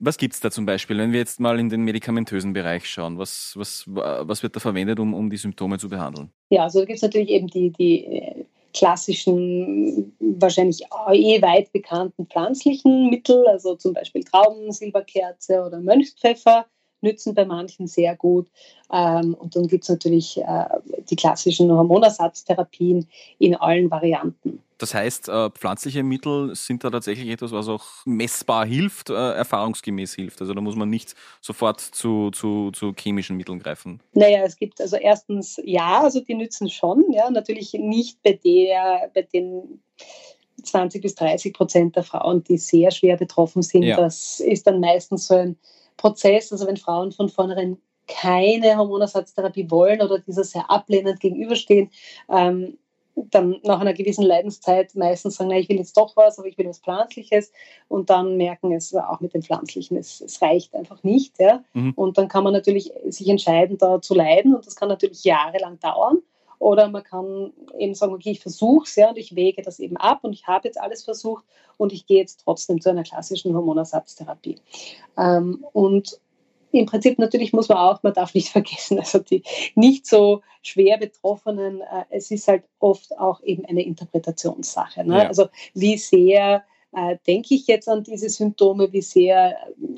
Was 0.00 0.18
gibt 0.18 0.34
es 0.34 0.40
da 0.40 0.50
zum 0.50 0.66
Beispiel, 0.66 0.98
wenn 0.98 1.12
wir 1.12 1.20
jetzt 1.20 1.40
mal 1.40 1.58
in 1.58 1.70
den 1.70 1.82
medikamentösen 1.82 2.52
Bereich 2.52 2.86
schauen? 2.86 3.16
Was, 3.16 3.54
was, 3.56 3.84
was 3.86 4.42
wird 4.42 4.54
da 4.54 4.60
verwendet, 4.60 4.98
um, 4.98 5.14
um 5.14 5.30
die 5.30 5.36
Symptome 5.36 5.78
zu 5.78 5.88
behandeln? 5.88 6.30
Ja, 6.50 6.64
also 6.64 6.80
da 6.80 6.84
gibt 6.84 6.96
es 6.96 7.02
natürlich 7.02 7.30
eben 7.30 7.46
die, 7.46 7.70
die 7.70 8.04
äh, 8.04 8.44
klassischen, 8.74 10.14
wahrscheinlich 10.18 10.82
eh 11.12 11.40
weit 11.40 11.72
bekannten 11.72 12.26
pflanzlichen 12.26 13.08
Mittel, 13.08 13.46
also 13.46 13.76
zum 13.76 13.94
Beispiel 13.94 14.24
Traubensilberkerze 14.24 15.64
oder 15.64 15.80
Mönchspfeffer, 15.80 16.66
nützen 17.04 17.34
bei 17.34 17.44
manchen 17.44 17.86
sehr 17.86 18.16
gut. 18.16 18.48
Ähm, 18.92 19.34
und 19.34 19.54
dann 19.54 19.68
gibt 19.68 19.84
es 19.84 19.90
natürlich 19.90 20.38
äh, 20.38 20.64
die 21.08 21.16
klassischen 21.16 21.70
Hormonersatztherapien 21.70 23.06
in 23.38 23.54
allen 23.54 23.90
Varianten. 23.90 24.60
Das 24.78 24.92
heißt, 24.92 25.28
äh, 25.28 25.50
pflanzliche 25.50 26.02
Mittel 26.02 26.54
sind 26.56 26.82
da 26.82 26.90
tatsächlich 26.90 27.28
etwas, 27.30 27.52
was 27.52 27.68
auch 27.68 27.84
messbar 28.04 28.66
hilft, 28.66 29.08
äh, 29.08 29.14
erfahrungsgemäß 29.14 30.14
hilft. 30.14 30.40
Also 30.40 30.52
da 30.52 30.60
muss 30.60 30.74
man 30.74 30.90
nicht 30.90 31.14
sofort 31.40 31.80
zu, 31.80 32.30
zu, 32.32 32.72
zu 32.72 32.92
chemischen 32.98 33.36
Mitteln 33.36 33.60
greifen. 33.60 34.00
Naja, 34.12 34.42
es 34.44 34.56
gibt 34.56 34.80
also 34.80 34.96
erstens 34.96 35.60
ja, 35.64 36.02
also 36.02 36.20
die 36.20 36.34
nützen 36.34 36.68
schon, 36.68 37.04
ja, 37.12 37.30
natürlich 37.30 37.72
nicht 37.74 38.20
bei 38.22 38.32
der, 38.32 39.10
bei 39.14 39.22
den 39.22 39.80
20 40.62 41.02
bis 41.02 41.14
30 41.14 41.54
Prozent 41.54 41.96
der 41.96 42.02
Frauen, 42.02 42.42
die 42.44 42.58
sehr 42.58 42.90
schwer 42.90 43.16
betroffen 43.16 43.62
sind. 43.62 43.84
Ja. 43.84 43.96
Das 43.96 44.40
ist 44.40 44.66
dann 44.66 44.80
meistens 44.80 45.28
so 45.28 45.34
ein 45.34 45.56
Prozess, 45.96 46.52
also 46.52 46.66
wenn 46.66 46.76
Frauen 46.76 47.12
von 47.12 47.28
vornherein 47.28 47.78
keine 48.06 48.76
Hormonersatztherapie 48.76 49.70
wollen 49.70 50.02
oder 50.02 50.18
dieser 50.18 50.44
sehr 50.44 50.70
ablehnend 50.70 51.20
gegenüberstehen, 51.20 51.90
ähm, 52.28 52.76
dann 53.16 53.60
nach 53.62 53.80
einer 53.80 53.92
gewissen 53.92 54.24
Leidenszeit 54.24 54.94
meistens 54.94 55.36
sagen, 55.36 55.50
na, 55.50 55.58
ich 55.58 55.68
will 55.68 55.76
jetzt 55.76 55.96
doch 55.96 56.16
was, 56.16 56.38
aber 56.38 56.48
ich 56.48 56.58
will 56.58 56.66
was 56.66 56.80
Pflanzliches 56.80 57.52
und 57.88 58.10
dann 58.10 58.36
merken 58.36 58.72
es 58.72 58.94
auch 58.94 59.20
mit 59.20 59.34
dem 59.34 59.42
Pflanzlichen, 59.42 59.96
es, 59.96 60.20
es 60.20 60.42
reicht 60.42 60.74
einfach 60.74 61.02
nicht. 61.04 61.38
Ja? 61.38 61.62
Mhm. 61.74 61.92
Und 61.94 62.18
dann 62.18 62.28
kann 62.28 62.44
man 62.44 62.52
natürlich 62.52 62.92
sich 63.06 63.28
entscheiden, 63.28 63.78
da 63.78 64.00
zu 64.00 64.14
leiden 64.14 64.54
und 64.54 64.66
das 64.66 64.74
kann 64.74 64.88
natürlich 64.88 65.24
jahrelang 65.24 65.78
dauern. 65.78 66.18
Oder 66.64 66.88
man 66.88 67.04
kann 67.04 67.52
eben 67.78 67.94
sagen, 67.94 68.14
okay, 68.14 68.30
ich 68.30 68.40
versuche 68.40 68.86
es 68.86 68.96
ja 68.96 69.10
und 69.10 69.18
ich 69.18 69.36
wege 69.36 69.60
das 69.60 69.80
eben 69.80 69.98
ab 69.98 70.20
und 70.22 70.32
ich 70.32 70.46
habe 70.46 70.66
jetzt 70.66 70.80
alles 70.80 71.04
versucht 71.04 71.44
und 71.76 71.92
ich 71.92 72.06
gehe 72.06 72.16
jetzt 72.16 72.40
trotzdem 72.42 72.80
zu 72.80 72.88
einer 72.88 73.02
klassischen 73.02 73.54
Hormonersatztherapie. 73.54 74.56
Ähm, 75.18 75.62
und 75.74 76.18
im 76.72 76.86
Prinzip 76.86 77.18
natürlich 77.18 77.52
muss 77.52 77.68
man 77.68 77.76
auch, 77.76 78.02
man 78.02 78.14
darf 78.14 78.32
nicht 78.32 78.48
vergessen, 78.52 78.98
also 78.98 79.18
die 79.18 79.42
nicht 79.74 80.06
so 80.06 80.40
schwer 80.62 80.96
Betroffenen, 80.96 81.82
äh, 81.82 82.04
es 82.08 82.30
ist 82.30 82.48
halt 82.48 82.64
oft 82.78 83.14
auch 83.18 83.42
eben 83.42 83.66
eine 83.66 83.84
Interpretationssache. 83.84 85.04
Ne? 85.04 85.18
Ja. 85.18 85.28
Also 85.28 85.48
wie 85.74 85.98
sehr 85.98 86.64
äh, 86.92 87.18
denke 87.26 87.56
ich 87.56 87.66
jetzt 87.66 87.90
an 87.90 88.04
diese 88.04 88.30
Symptome, 88.30 88.90
wie 88.90 89.02
sehr 89.02 89.54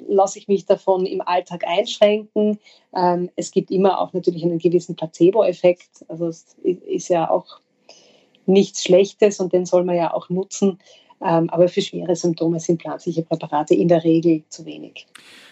lasse 0.08 0.38
ich 0.38 0.48
mich 0.48 0.66
davon 0.66 1.06
im 1.06 1.20
Alltag 1.20 1.64
einschränken. 1.66 2.58
Ähm, 2.94 3.30
es 3.36 3.50
gibt 3.50 3.70
immer 3.70 4.00
auch 4.00 4.12
natürlich 4.12 4.44
einen 4.44 4.58
gewissen 4.58 4.96
Placebo-Effekt, 4.96 6.04
also 6.08 6.28
es 6.28 6.56
ist 6.62 7.08
ja 7.08 7.30
auch 7.30 7.60
nichts 8.46 8.84
Schlechtes 8.84 9.40
und 9.40 9.52
den 9.52 9.66
soll 9.66 9.84
man 9.84 9.96
ja 9.96 10.14
auch 10.14 10.28
nutzen. 10.28 10.78
Ähm, 11.22 11.48
aber 11.50 11.68
für 11.68 11.80
schwere 11.80 12.14
Symptome 12.14 12.60
sind 12.60 12.82
pflanzliche 12.82 13.22
Präparate 13.22 13.74
in 13.74 13.88
der 13.88 14.04
Regel 14.04 14.44
zu 14.48 14.66
wenig. 14.66 15.06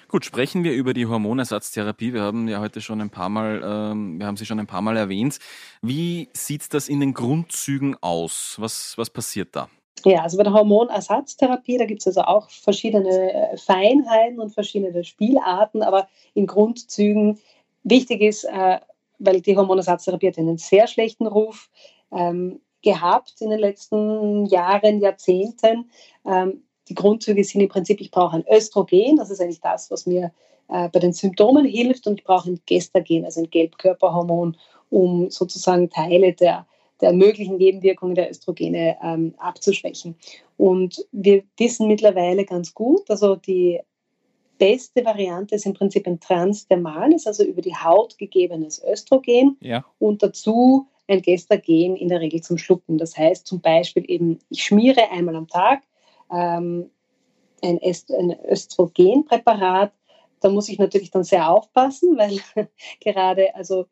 Gut, 0.08 0.24
sprechen 0.24 0.62
wir 0.62 0.72
über 0.72 0.94
die 0.94 1.06
Hormonersatztherapie. 1.06 2.12
Wir 2.12 2.22
haben 2.22 2.46
ja 2.48 2.60
heute 2.60 2.80
schon 2.80 3.00
ein 3.00 3.10
paar 3.10 3.30
Mal, 3.30 3.62
ähm, 3.64 4.18
wir 4.18 4.26
haben 4.26 4.36
sie 4.36 4.46
schon 4.46 4.60
ein 4.60 4.66
paar 4.66 4.82
Mal 4.82 4.96
erwähnt. 4.96 5.38
Wie 5.82 6.28
sieht 6.34 6.72
das 6.74 6.88
in 6.88 7.00
den 7.00 7.14
Grundzügen 7.14 7.96
aus? 8.00 8.56
Was, 8.58 8.96
was 8.98 9.10
passiert 9.10 9.56
da? 9.56 9.68
Ja, 10.04 10.22
also 10.22 10.36
bei 10.36 10.42
der 10.42 10.52
Hormonersatztherapie, 10.52 11.78
da 11.78 11.86
gibt 11.86 12.00
es 12.00 12.06
also 12.06 12.22
auch 12.22 12.50
verschiedene 12.50 13.32
äh, 13.32 13.56
Feinheiten 13.56 14.38
und 14.38 14.50
verschiedene 14.50 15.02
Spielarten, 15.02 15.82
aber 15.82 16.08
in 16.34 16.46
Grundzügen 16.46 17.38
wichtig 17.84 18.20
ist, 18.20 18.44
äh, 18.44 18.80
weil 19.18 19.40
die 19.40 19.56
Hormonersatztherapie 19.56 20.28
hat 20.28 20.38
einen 20.38 20.58
sehr 20.58 20.86
schlechten 20.88 21.26
Ruf 21.26 21.70
ähm, 22.12 22.60
gehabt 22.82 23.40
in 23.40 23.50
den 23.50 23.58
letzten 23.58 24.44
Jahren, 24.46 25.00
Jahrzehnten. 25.00 25.90
Ähm, 26.26 26.64
die 26.88 26.94
Grundzüge 26.94 27.42
sind 27.42 27.62
im 27.62 27.68
Prinzip, 27.68 28.00
ich 28.00 28.10
brauche 28.10 28.36
ein 28.36 28.44
Östrogen, 28.46 29.16
das 29.16 29.30
ist 29.30 29.40
eigentlich 29.40 29.62
das, 29.62 29.90
was 29.90 30.04
mir 30.04 30.32
äh, 30.68 30.90
bei 30.90 30.98
den 30.98 31.14
Symptomen 31.14 31.64
hilft, 31.64 32.06
und 32.06 32.20
ich 32.20 32.24
brauche 32.24 32.50
ein 32.50 32.60
Gestagen, 32.66 33.24
also 33.24 33.40
ein 33.40 33.50
Gelbkörperhormon, 33.50 34.56
um 34.90 35.30
sozusagen 35.30 35.88
Teile 35.88 36.34
der, 36.34 36.66
der 37.00 37.12
möglichen 37.12 37.56
Nebenwirkungen 37.56 38.14
der 38.14 38.30
Östrogene 38.30 38.96
ähm, 39.02 39.34
abzuschwächen. 39.38 40.16
Und 40.56 41.04
wir 41.12 41.42
wissen 41.58 41.88
mittlerweile 41.88 42.44
ganz 42.44 42.74
gut, 42.74 43.10
also 43.10 43.36
die 43.36 43.80
beste 44.58 45.04
Variante 45.04 45.56
ist 45.56 45.66
im 45.66 45.74
Prinzip 45.74 46.06
ein 46.06 46.20
transdermales, 46.20 47.26
also 47.26 47.44
über 47.44 47.60
die 47.60 47.74
Haut 47.74 48.16
gegebenes 48.18 48.82
Östrogen 48.84 49.56
ja. 49.60 49.84
und 49.98 50.22
dazu 50.22 50.86
ein 51.08 51.22
Gestagen 51.22 51.96
in 51.96 52.08
der 52.08 52.20
Regel 52.20 52.42
zum 52.42 52.58
Schlucken. 52.58 52.98
Das 52.98 53.16
heißt 53.16 53.46
zum 53.46 53.60
Beispiel 53.60 54.04
eben, 54.08 54.38
ich 54.48 54.64
schmiere 54.64 55.10
einmal 55.10 55.36
am 55.36 55.48
Tag 55.48 55.82
ähm, 56.32 56.90
ein, 57.62 57.80
Est 57.82 58.10
ein 58.12 58.36
Östrogenpräparat. 58.48 59.92
Da 60.40 60.48
muss 60.50 60.68
ich 60.68 60.78
natürlich 60.78 61.10
dann 61.10 61.24
sehr 61.24 61.50
aufpassen, 61.50 62.16
weil 62.16 62.38
gerade, 63.00 63.54
also 63.54 63.86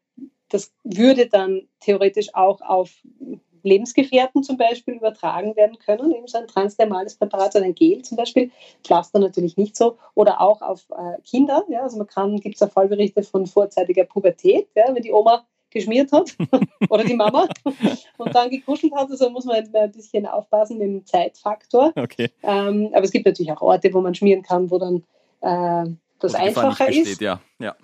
das 0.52 0.72
würde 0.84 1.26
dann 1.26 1.62
theoretisch 1.80 2.34
auch 2.34 2.60
auf 2.60 2.90
Lebensgefährten 3.62 4.42
zum 4.42 4.56
Beispiel 4.56 4.94
übertragen 4.94 5.56
werden 5.56 5.78
können, 5.78 6.12
eben 6.12 6.26
so 6.26 6.38
ein 6.38 6.46
transdermales 6.46 7.16
Präparat, 7.16 7.52
so 7.52 7.60
ein 7.60 7.74
Gel 7.74 8.02
zum 8.02 8.16
Beispiel, 8.16 8.50
Pflaster 8.84 9.18
natürlich 9.18 9.56
nicht 9.56 9.76
so, 9.76 9.98
oder 10.14 10.40
auch 10.40 10.62
auf 10.62 10.86
äh, 10.90 11.20
Kinder. 11.22 11.64
Ja, 11.68 11.82
also 11.82 11.96
man 11.96 12.06
kann, 12.06 12.36
gibt 12.36 12.56
es 12.56 12.60
ja 12.60 12.66
Fallberichte 12.66 13.22
von 13.22 13.46
vorzeitiger 13.46 14.04
Pubertät, 14.04 14.68
ja, 14.74 14.84
wenn 14.92 15.02
die 15.02 15.12
Oma 15.12 15.46
geschmiert 15.70 16.12
hat 16.12 16.36
oder 16.90 17.04
die 17.04 17.14
Mama 17.14 17.48
und 18.18 18.34
dann 18.34 18.50
gekuschelt 18.50 18.94
hat. 18.94 19.10
Also 19.10 19.30
muss 19.30 19.46
man 19.46 19.56
ein 19.56 19.92
bisschen 19.92 20.26
aufpassen 20.26 20.78
mit 20.78 20.88
dem 20.88 21.06
Zeitfaktor. 21.06 21.92
Okay. 21.96 22.30
Ähm, 22.42 22.90
aber 22.92 23.04
es 23.04 23.10
gibt 23.10 23.24
natürlich 23.24 23.52
auch 23.52 23.62
Orte, 23.62 23.94
wo 23.94 24.00
man 24.00 24.14
schmieren 24.14 24.42
kann, 24.42 24.70
wo 24.70 24.78
dann 24.78 25.04
äh, 25.40 25.90
das 26.18 26.34
einfacher 26.34 26.90
ist. 26.90 27.20
Ja. 27.22 27.40
Ja. 27.58 27.74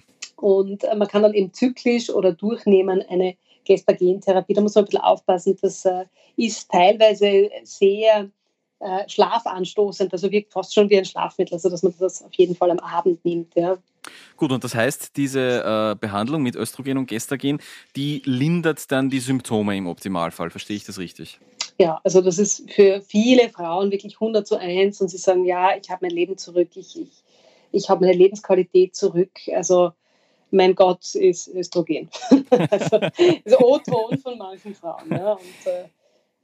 Und 0.40 0.84
äh, 0.84 0.94
man 0.94 1.08
kann 1.08 1.22
dann 1.22 1.34
eben 1.34 1.52
zyklisch 1.52 2.10
oder 2.10 2.32
durchnehmen 2.32 3.02
eine 3.08 3.36
Gestagentherapie. 3.64 4.54
Da 4.54 4.60
muss 4.60 4.74
man 4.74 4.84
ein 4.84 4.86
bisschen 4.86 5.00
aufpassen. 5.00 5.56
Das 5.60 5.84
äh, 5.84 6.04
ist 6.36 6.70
teilweise 6.70 7.50
sehr 7.64 8.30
äh, 8.80 9.08
schlafanstoßend, 9.08 10.12
also 10.12 10.30
wirkt 10.30 10.52
fast 10.52 10.72
schon 10.72 10.88
wie 10.88 10.98
ein 10.98 11.04
Schlafmittel, 11.04 11.54
also 11.54 11.68
dass 11.68 11.82
man 11.82 11.92
das 11.98 12.22
auf 12.22 12.32
jeden 12.34 12.54
Fall 12.54 12.70
am 12.70 12.78
Abend 12.78 13.24
nimmt. 13.24 13.54
Ja. 13.56 13.76
Gut, 14.36 14.52
und 14.52 14.62
das 14.62 14.74
heißt, 14.74 15.16
diese 15.16 15.40
äh, 15.64 15.96
Behandlung 15.98 16.42
mit 16.42 16.54
Östrogen 16.54 16.96
und 16.96 17.08
Gestagen, 17.08 17.58
die 17.96 18.22
lindert 18.24 18.90
dann 18.92 19.10
die 19.10 19.18
Symptome 19.18 19.76
im 19.76 19.88
Optimalfall. 19.88 20.50
Verstehe 20.50 20.76
ich 20.76 20.84
das 20.84 20.98
richtig? 20.98 21.40
Ja, 21.80 22.00
also 22.04 22.20
das 22.20 22.38
ist 22.38 22.70
für 22.70 23.02
viele 23.02 23.48
Frauen 23.50 23.90
wirklich 23.90 24.14
100 24.14 24.46
zu 24.46 24.56
1 24.56 25.00
und 25.00 25.08
sie 25.08 25.18
sagen, 25.18 25.44
ja, 25.44 25.76
ich 25.76 25.90
habe 25.90 26.06
mein 26.06 26.14
Leben 26.14 26.38
zurück, 26.38 26.68
ich, 26.76 27.00
ich, 27.00 27.10
ich 27.72 27.90
habe 27.90 28.04
meine 28.04 28.16
Lebensqualität 28.16 28.94
zurück. 28.94 29.32
Also 29.52 29.92
mein 30.50 30.74
Gott 30.74 31.14
ist 31.14 31.48
Östrogen. 31.48 32.08
also 32.70 32.98
das 32.98 33.60
O-Ton 33.60 34.18
von 34.18 34.38
manchen 34.38 34.74
Frauen. 34.74 35.10
Ja. 35.10 35.32
Und, 35.32 35.66
äh, 35.66 35.84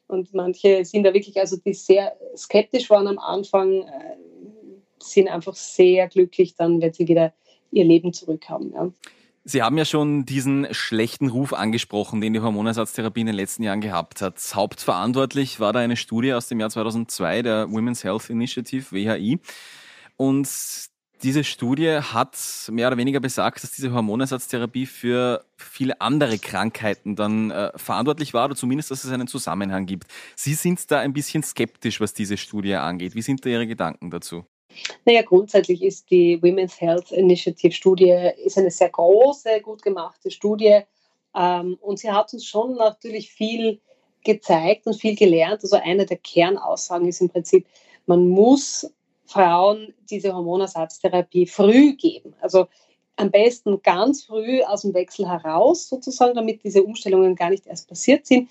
und 0.07 0.35
manche 0.35 0.85
sind 0.85 1.05
da 1.05 1.15
wirklich, 1.15 1.39
also 1.39 1.57
die 1.57 1.75
sehr 1.75 2.17
skeptisch 2.37 2.91
waren 2.91 3.07
am 3.07 3.19
Anfang, 3.19 3.83
äh, 3.83 4.17
sind 4.99 5.29
einfach 5.29 5.55
sehr 5.55 6.09
glücklich 6.09 6.55
dann, 6.57 6.81
wenn 6.81 6.93
sie 6.93 7.09
wieder 7.09 7.33
ihr 7.71 7.85
Leben 7.85 8.13
zurückhaben. 8.13 8.73
Ja. 8.73 8.91
Sie 9.47 9.63
haben 9.63 9.77
ja 9.77 9.85
schon 9.85 10.25
diesen 10.25 10.67
schlechten 10.73 11.29
Ruf 11.29 11.53
angesprochen, 11.53 12.23
den 12.23 12.33
die 12.33 12.41
Hormonersatztherapie 12.41 13.21
in 13.21 13.27
den 13.27 13.37
letzten 13.37 13.63
Jahren 13.63 13.83
gehabt 13.83 14.23
hat. 14.23 14.41
Hauptverantwortlich 14.55 15.61
war 15.61 15.75
da 15.75 15.81
eine 15.81 15.97
Studie 15.97 16.33
aus 16.33 16.49
dem 16.49 16.61
Jahr 16.61 16.71
2002 16.71 17.43
der 17.43 17.71
Women's 17.71 18.05
Health 18.05 18.31
Initiative, 18.31 18.91
WHI. 18.91 19.39
Und 20.17 20.49
diese 21.25 21.43
Studie 21.43 22.01
hat 22.01 22.37
mehr 22.71 22.89
oder 22.89 22.99
weniger 22.99 23.19
besagt, 23.19 23.63
dass 23.63 23.73
diese 23.73 23.93
Hormonersatztherapie 23.93 24.85
für 24.85 25.45
viele 25.57 26.01
andere 26.03 26.39
Krankheiten 26.39 27.17
dann 27.17 27.51
äh, 27.51 27.73
verantwortlich 27.77 28.35
war 28.35 28.45
oder 28.45 28.55
zumindest, 28.55 28.91
dass 28.91 29.05
es 29.05 29.11
einen 29.11 29.27
Zusammenhang 29.27 29.87
gibt. 29.87 30.07
Sie 30.37 30.53
sind 30.53 30.91
da 30.91 31.01
ein 31.01 31.15
bisschen 31.15 31.43
skeptisch, 31.43 31.99
was 32.01 32.13
diese 32.13 32.37
Studie 32.37 32.75
angeht. 32.75 33.15
Wie 33.15 33.23
sind 33.23 33.45
da 33.45 33.49
Ihre 33.49 33.67
Gedanken 33.67 34.11
dazu? 34.11 34.45
Naja, 35.07 35.23
grundsätzlich 35.23 35.83
ist 35.83 36.11
die 36.11 36.43
Women's 36.43 36.79
Health 36.79 37.11
Initiative 37.11 37.73
Studie 37.73 38.31
ist 38.45 38.59
eine 38.59 38.71
sehr 38.71 38.91
große, 38.91 39.61
gut 39.63 39.83
gemachte 39.83 40.31
Studie 40.31 40.81
ähm, 41.35 41.79
und 41.81 42.01
sie 42.01 42.11
hat 42.11 42.35
uns 42.35 42.45
schon 42.45 42.75
natürlich 42.75 43.33
viel 43.33 43.81
gezeigt 44.25 44.87
und 44.87 45.01
viel 45.01 45.17
gelernt. 45.17 45.63
Also 45.63 45.77
eine 45.77 46.05
der 46.05 46.19
Kernaussagen 46.19 47.09
ist 47.09 47.23
im 47.23 47.31
Prinzip, 47.31 47.67
man 48.07 48.29
muss 48.29 48.91
Frauen 49.27 49.95
diese 50.11 50.35
Hormonersatztherapie 50.35 51.47
früh 51.47 51.95
geben. 51.95 52.35
Also 52.41 52.67
am 53.17 53.31
besten 53.31 53.81
ganz 53.83 54.25
früh 54.25 54.63
aus 54.63 54.83
dem 54.83 54.93
Wechsel 54.95 55.29
heraus, 55.29 55.89
sozusagen, 55.89 56.35
damit 56.35 56.65
diese 56.65 56.83
Umstellungen 56.83 57.37
gar 57.37 57.51
nicht 57.51 57.67
erst 57.67 57.89
passiert 57.89 58.27
sind 58.27 58.49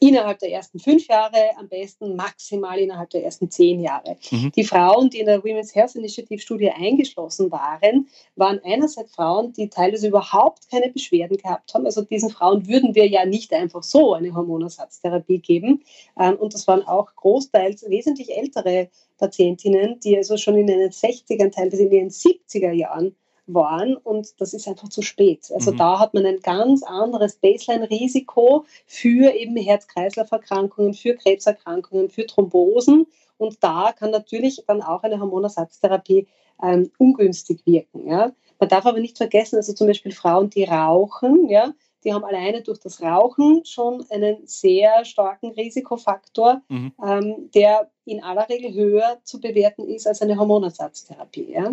innerhalb 0.00 0.38
der 0.38 0.50
ersten 0.50 0.78
fünf 0.78 1.06
Jahre, 1.06 1.36
am 1.56 1.68
besten 1.68 2.16
maximal 2.16 2.78
innerhalb 2.78 3.10
der 3.10 3.22
ersten 3.22 3.50
zehn 3.50 3.80
Jahre. 3.80 4.16
Mhm. 4.30 4.50
Die 4.56 4.64
Frauen, 4.64 5.10
die 5.10 5.20
in 5.20 5.26
der 5.26 5.44
Women's 5.44 5.74
Health 5.74 5.94
Initiative 5.94 6.40
Studie 6.40 6.70
eingeschlossen 6.70 7.52
waren, 7.52 8.08
waren 8.34 8.60
einerseits 8.64 9.14
Frauen, 9.14 9.52
die 9.52 9.68
teilweise 9.68 10.08
überhaupt 10.08 10.70
keine 10.70 10.90
Beschwerden 10.90 11.36
gehabt 11.36 11.74
haben. 11.74 11.84
Also 11.84 12.02
diesen 12.02 12.30
Frauen 12.30 12.66
würden 12.66 12.94
wir 12.94 13.06
ja 13.06 13.26
nicht 13.26 13.52
einfach 13.52 13.82
so 13.82 14.14
eine 14.14 14.34
Hormonersatztherapie 14.34 15.38
geben. 15.38 15.82
Ähm, 16.18 16.36
und 16.36 16.54
das 16.54 16.66
waren 16.66 16.82
auch 16.82 17.14
großteils 17.14 17.88
wesentlich 17.88 18.36
ältere 18.36 18.88
Patientinnen, 19.18 20.00
die 20.00 20.16
also 20.16 20.38
schon 20.38 20.56
in 20.56 20.66
den 20.66 20.90
60ern, 20.90 21.50
teilweise 21.50 21.82
in 21.82 21.90
den 21.90 22.08
70er 22.08 22.72
Jahren 22.72 23.14
waren 23.54 23.96
und 23.96 24.40
das 24.40 24.54
ist 24.54 24.68
einfach 24.68 24.88
zu 24.88 25.02
spät. 25.02 25.50
Also 25.54 25.72
mhm. 25.72 25.76
da 25.76 25.98
hat 25.98 26.14
man 26.14 26.26
ein 26.26 26.40
ganz 26.40 26.82
anderes 26.82 27.36
Baseline-Risiko 27.36 28.64
für 28.86 29.34
eben 29.34 29.56
Herz-Kreislauf-Erkrankungen, 29.56 30.94
für 30.94 31.14
Krebserkrankungen, 31.14 32.10
für 32.10 32.26
Thrombosen 32.26 33.06
und 33.38 33.62
da 33.62 33.92
kann 33.98 34.10
natürlich 34.10 34.62
dann 34.66 34.82
auch 34.82 35.02
eine 35.02 35.18
Hormonersatztherapie 35.18 36.26
ähm, 36.62 36.90
ungünstig 36.98 37.64
wirken. 37.64 38.06
Ja. 38.08 38.32
Man 38.58 38.68
darf 38.68 38.84
aber 38.84 39.00
nicht 39.00 39.16
vergessen, 39.16 39.56
also 39.56 39.72
zum 39.72 39.86
Beispiel 39.86 40.12
Frauen, 40.12 40.50
die 40.50 40.64
rauchen, 40.64 41.48
ja, 41.48 41.72
die 42.04 42.12
haben 42.12 42.24
alleine 42.24 42.62
durch 42.62 42.78
das 42.78 43.02
Rauchen 43.02 43.64
schon 43.64 44.04
einen 44.10 44.46
sehr 44.46 45.04
starken 45.04 45.52
Risikofaktor, 45.52 46.62
mhm. 46.68 46.92
ähm, 47.02 47.50
der 47.54 47.90
in 48.04 48.22
aller 48.22 48.48
Regel 48.48 48.72
höher 48.74 49.18
zu 49.24 49.40
bewerten 49.40 49.84
ist 49.84 50.06
als 50.06 50.22
eine 50.22 50.36
Hormonersatztherapie. 50.36 51.52
Ja. 51.52 51.72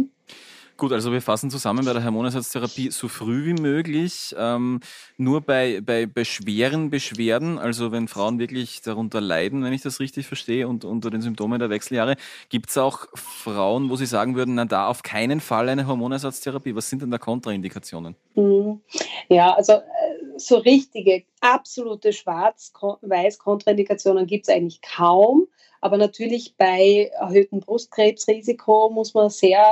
Gut, 0.78 0.92
also 0.92 1.12
wir 1.12 1.24
fassen 1.24 1.50
zusammen 1.50 1.86
bei 1.86 1.94
der 1.94 2.06
Hormonersatztherapie 2.06 2.92
so 2.92 3.08
früh 3.08 3.46
wie 3.46 3.60
möglich. 3.60 4.36
Ähm, 4.38 4.80
nur 5.18 5.42
bei, 5.42 5.82
bei, 5.84 6.06
bei 6.06 6.24
schweren 6.24 6.92
Beschwerden, 6.92 7.58
also 7.58 7.92
wenn 7.92 8.08
Frauen 8.08 8.38
wirklich 8.38 8.82
darunter 8.84 9.20
leiden, 9.20 9.64
wenn 9.64 9.74
ich 9.74 9.82
das 9.82 10.00
richtig 10.00 10.28
verstehe, 10.28 10.68
und 10.68 10.86
unter 10.86 11.10
den 11.10 11.22
Symptomen 11.24 11.58
der 11.58 11.72
Wechseljahre, 11.72 12.16
gibt 12.50 12.70
es 12.70 12.78
auch 12.78 13.08
Frauen, 13.16 13.90
wo 13.90 13.96
Sie 13.96 14.06
sagen 14.06 14.36
würden, 14.36 14.54
na 14.54 14.66
da 14.66 14.88
auf 14.88 15.02
keinen 15.02 15.40
Fall 15.40 15.68
eine 15.68 15.88
Hormonersatztherapie. 15.88 16.76
Was 16.76 16.92
sind 16.92 17.02
denn 17.02 17.10
da 17.10 17.18
Kontraindikationen? 17.18 18.16
Mhm. 18.36 18.80
Ja, 19.30 19.56
also 19.56 19.74
äh, 19.74 19.82
so 20.38 20.58
richtige, 20.58 21.24
absolute 21.42 22.14
Schwarz-Weiß-Kontraindikationen 22.14 24.28
gibt 24.28 24.48
es 24.48 24.54
eigentlich 24.54 24.82
kaum. 24.82 25.48
Aber 25.82 25.98
natürlich 25.98 26.56
bei 26.58 27.12
erhöhtem 27.20 27.60
Brustkrebsrisiko 27.60 28.90
muss 28.90 29.14
man 29.14 29.30
sehr 29.30 29.64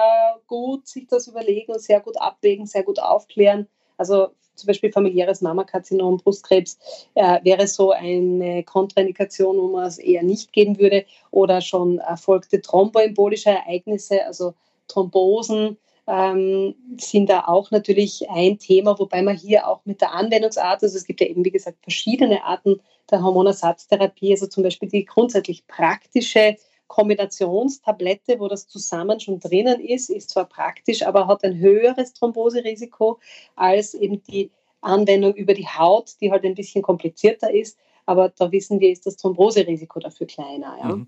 gut 0.48 0.88
sich 0.88 1.08
das 1.08 1.28
überlegen 1.28 1.74
und 1.74 1.82
sehr 1.82 2.00
gut 2.00 2.18
abwägen, 2.18 2.68
sehr 2.68 2.84
gut 2.84 3.00
aufklären. 3.00 3.68
Also 3.98 4.30
zum 4.56 4.68
Beispiel 4.68 4.92
familiäres 4.92 5.42
Mammakarzinom, 5.42 6.18
Brustkrebs 6.18 6.78
äh, 7.16 7.40
wäre 7.44 7.68
so 7.68 7.92
eine 7.92 8.64
Kontraindikation, 8.64 9.58
wo 9.58 9.68
man 9.68 9.86
es 9.86 9.98
eher 9.98 10.24
nicht 10.24 10.54
geben 10.54 10.80
würde. 10.80 11.06
Oder 11.32 11.62
schon 11.62 12.00
erfolgte 12.00 12.62
thromboembolische 12.62 13.50
Ereignisse, 13.50 14.26
also 14.26 14.54
Thrombosen, 14.88 15.78
ähm, 16.08 16.76
sind 16.98 17.30
da 17.30 17.46
auch 17.48 17.72
natürlich 17.72 18.30
ein 18.30 18.60
Thema, 18.60 18.98
wobei 19.00 19.22
man 19.22 19.36
hier 19.36 19.68
auch 19.68 19.82
mit 19.86 20.02
der 20.02 20.14
Anwendungsart, 20.14 20.84
also 20.84 20.98
es 20.98 21.06
gibt 21.06 21.22
ja 21.22 21.28
eben, 21.28 21.44
wie 21.44 21.52
gesagt, 21.52 21.78
verschiedene 21.82 22.44
Arten 22.44 22.80
der 23.10 23.24
Hormonersatztherapie, 23.24 24.32
also 24.32 24.48
zum 24.48 24.64
Beispiel 24.64 24.90
die 24.90 25.06
grundsätzlich 25.06 25.66
praktische 25.68 26.58
Kombinationstablette, 26.88 28.40
wo 28.40 28.48
das 28.48 28.68
zusammen 28.68 29.20
schon 29.20 29.40
drinnen 29.40 29.80
ist, 29.80 30.10
ist 30.10 30.30
zwar 30.30 30.46
praktisch, 30.46 31.04
aber 31.04 31.28
hat 31.28 31.44
ein 31.44 31.58
höheres 31.58 32.14
Thromboserisiko 32.14 33.20
als 33.56 33.96
eben 33.96 34.22
die 34.24 34.52
Anwendung 34.82 35.34
über 35.34 35.54
die 35.54 35.68
Haut, 35.68 36.12
die 36.22 36.32
halt 36.32 36.46
ein 36.46 36.54
bisschen 36.54 36.84
komplizierter 36.84 37.52
ist. 37.52 37.78
Aber 38.06 38.30
da 38.30 38.52
wissen 38.52 38.80
wir, 38.80 38.92
ist 38.92 39.08
das 39.08 39.18
Thromboserisiko 39.18 40.00
dafür 40.00 40.28
kleiner. 40.28 40.78
Ja. 40.80 40.96
Mhm. 40.96 41.08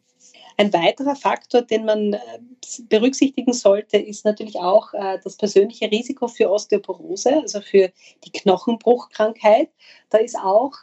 Ein 0.60 0.74
weiterer 0.74 1.16
Faktor, 1.16 1.62
den 1.62 1.86
man 1.86 2.14
äh, 2.14 2.20
berücksichtigen 2.90 3.54
sollte, 3.54 3.98
ist 3.98 4.26
natürlich 4.26 4.58
auch 4.58 4.92
äh, 4.94 5.20
das 5.24 5.38
persönliche 5.38 5.92
Risiko 5.92 6.28
für 6.28 6.50
Osteoporose, 6.50 7.42
also 7.42 7.62
für 7.62 7.92
die 8.26 8.32
Knochenbruchkrankheit. 8.32 9.70
Da 10.10 10.18
ist 10.18 10.36
auch 10.36 10.74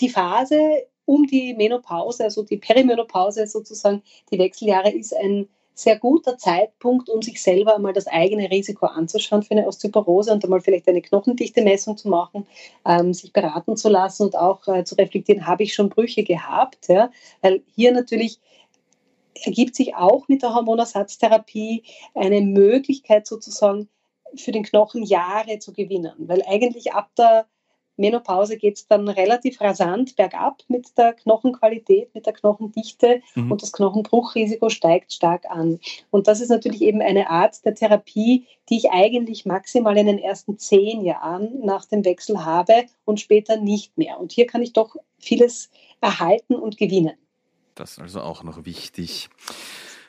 die 0.00 0.10
Phase 0.10 0.84
um 1.06 1.26
die 1.26 1.54
Menopause, 1.54 2.24
also 2.24 2.42
die 2.42 2.58
Perimenopause 2.58 3.46
sozusagen, 3.46 4.02
die 4.30 4.38
Wechseljahre, 4.38 4.90
ist 4.90 5.16
ein 5.16 5.48
sehr 5.74 5.98
guter 5.98 6.36
Zeitpunkt, 6.36 7.08
um 7.08 7.22
sich 7.22 7.42
selber 7.42 7.76
einmal 7.76 7.94
das 7.94 8.06
eigene 8.06 8.50
Risiko 8.50 8.86
anzuschauen 8.86 9.42
für 9.42 9.52
eine 9.52 9.66
Osteoporose 9.66 10.30
und 10.32 10.44
einmal 10.44 10.60
vielleicht 10.60 10.86
eine 10.88 11.00
Knochendichte-Messung 11.00 11.96
zu 11.96 12.08
machen, 12.08 12.46
ähm, 12.86 13.14
sich 13.14 13.32
beraten 13.32 13.76
zu 13.76 13.88
lassen 13.88 14.24
und 14.24 14.36
auch 14.36 14.68
äh, 14.68 14.84
zu 14.84 14.94
reflektieren, 14.96 15.46
habe 15.46 15.62
ich 15.62 15.72
schon 15.72 15.88
Brüche 15.88 16.22
gehabt? 16.22 16.88
Ja? 16.88 17.10
Weil 17.40 17.62
hier 17.74 17.92
natürlich 17.92 18.38
ergibt 19.34 19.74
sich 19.74 19.94
auch 19.94 20.28
mit 20.28 20.42
der 20.42 20.54
Hormonersatztherapie 20.54 21.84
eine 22.14 22.40
Möglichkeit 22.40 23.26
sozusagen 23.26 23.88
für 24.36 24.52
den 24.52 24.62
Knochen 24.62 25.02
Jahre 25.02 25.58
zu 25.58 25.72
gewinnen, 25.72 26.12
weil 26.18 26.42
eigentlich 26.46 26.92
ab 26.92 27.10
der 27.16 27.46
Menopause 28.00 28.56
geht 28.56 28.76
es 28.76 28.86
dann 28.86 29.08
relativ 29.08 29.60
rasant 29.60 30.16
bergab 30.16 30.62
mit 30.68 30.96
der 30.96 31.12
Knochenqualität, 31.12 32.14
mit 32.14 32.26
der 32.26 32.32
Knochendichte 32.32 33.20
mhm. 33.34 33.52
und 33.52 33.62
das 33.62 33.72
Knochenbruchrisiko 33.72 34.70
steigt 34.70 35.12
stark 35.12 35.48
an. 35.50 35.78
Und 36.10 36.26
das 36.26 36.40
ist 36.40 36.48
natürlich 36.48 36.80
eben 36.80 37.02
eine 37.02 37.28
Art 37.28 37.64
der 37.64 37.74
Therapie, 37.74 38.46
die 38.70 38.78
ich 38.78 38.90
eigentlich 38.90 39.44
maximal 39.44 39.96
in 39.98 40.06
den 40.06 40.18
ersten 40.18 40.58
zehn 40.58 41.04
Jahren 41.04 41.60
nach 41.60 41.84
dem 41.84 42.04
Wechsel 42.04 42.44
habe 42.44 42.86
und 43.04 43.20
später 43.20 43.58
nicht 43.58 43.96
mehr. 43.98 44.18
Und 44.18 44.32
hier 44.32 44.46
kann 44.46 44.62
ich 44.62 44.72
doch 44.72 44.96
vieles 45.18 45.70
erhalten 46.00 46.54
und 46.54 46.78
gewinnen. 46.78 47.16
Das 47.74 47.92
ist 47.92 48.00
also 48.00 48.20
auch 48.20 48.42
noch 48.42 48.64
wichtig. 48.64 49.30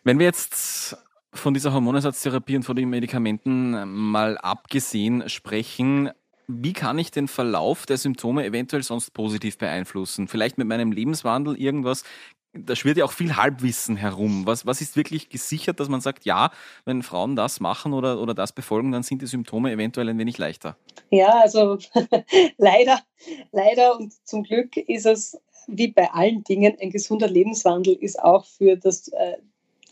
Wenn 0.04 0.20
wir 0.20 0.26
jetzt 0.26 0.98
von 1.34 1.54
dieser 1.54 1.74
Hormonersatztherapie 1.74 2.56
und 2.58 2.64
von 2.64 2.76
den 2.76 2.90
Medikamenten 2.90 3.88
mal 3.88 4.38
abgesehen 4.38 5.30
sprechen, 5.30 6.12
wie 6.48 6.74
kann 6.74 7.00
ich 7.00 7.12
den 7.12 7.28
Verlauf 7.28 7.86
der 7.86 7.98
Symptome 7.98 8.46
eventuell 8.46 8.84
sonst 8.84 9.14
positiv 9.14 9.58
beeinflussen? 9.58 10.28
Vielleicht 10.28 10.58
mit 10.58 10.68
meinem 10.68 10.92
Lebenswandel 10.92 11.56
irgendwas 11.56 12.04
da 12.54 12.76
schwirrt 12.76 12.98
ja 12.98 13.06
auch 13.06 13.12
viel 13.12 13.36
Halbwissen 13.36 13.96
herum. 13.96 14.46
Was, 14.46 14.66
was 14.66 14.82
ist 14.82 14.98
wirklich 14.98 15.30
gesichert, 15.30 15.80
dass 15.80 15.90
man 15.90 16.02
sagt, 16.02 16.26
ja, 16.26 16.52
wenn 16.86 17.02
Frauen 17.02 17.36
das 17.36 17.60
machen 17.60 17.94
oder, 17.94 18.20
oder 18.20 18.34
das 18.34 18.52
befolgen, 18.52 18.92
dann 18.92 19.04
sind 19.04 19.22
die 19.22 19.28
Symptome 19.28 19.72
eventuell 19.72 20.10
ein 20.10 20.18
wenig 20.18 20.38
leichter? 20.38 20.76
Ja, 21.10 21.40
also 21.42 21.78
leider, 22.58 23.00
leider 23.52 23.98
und 23.98 24.14
zum 24.28 24.44
Glück 24.44 24.76
ist 24.76 25.06
es 25.06 25.40
wie 25.68 25.88
bei 25.90 26.12
allen 26.12 26.44
Dingen, 26.44 26.78
ein 26.82 26.90
gesunder 26.90 27.28
Lebenswandel 27.28 27.94
ist 27.94 28.22
auch 28.22 28.46
für 28.46 28.76
das 28.78 29.08
äh, 29.10 29.38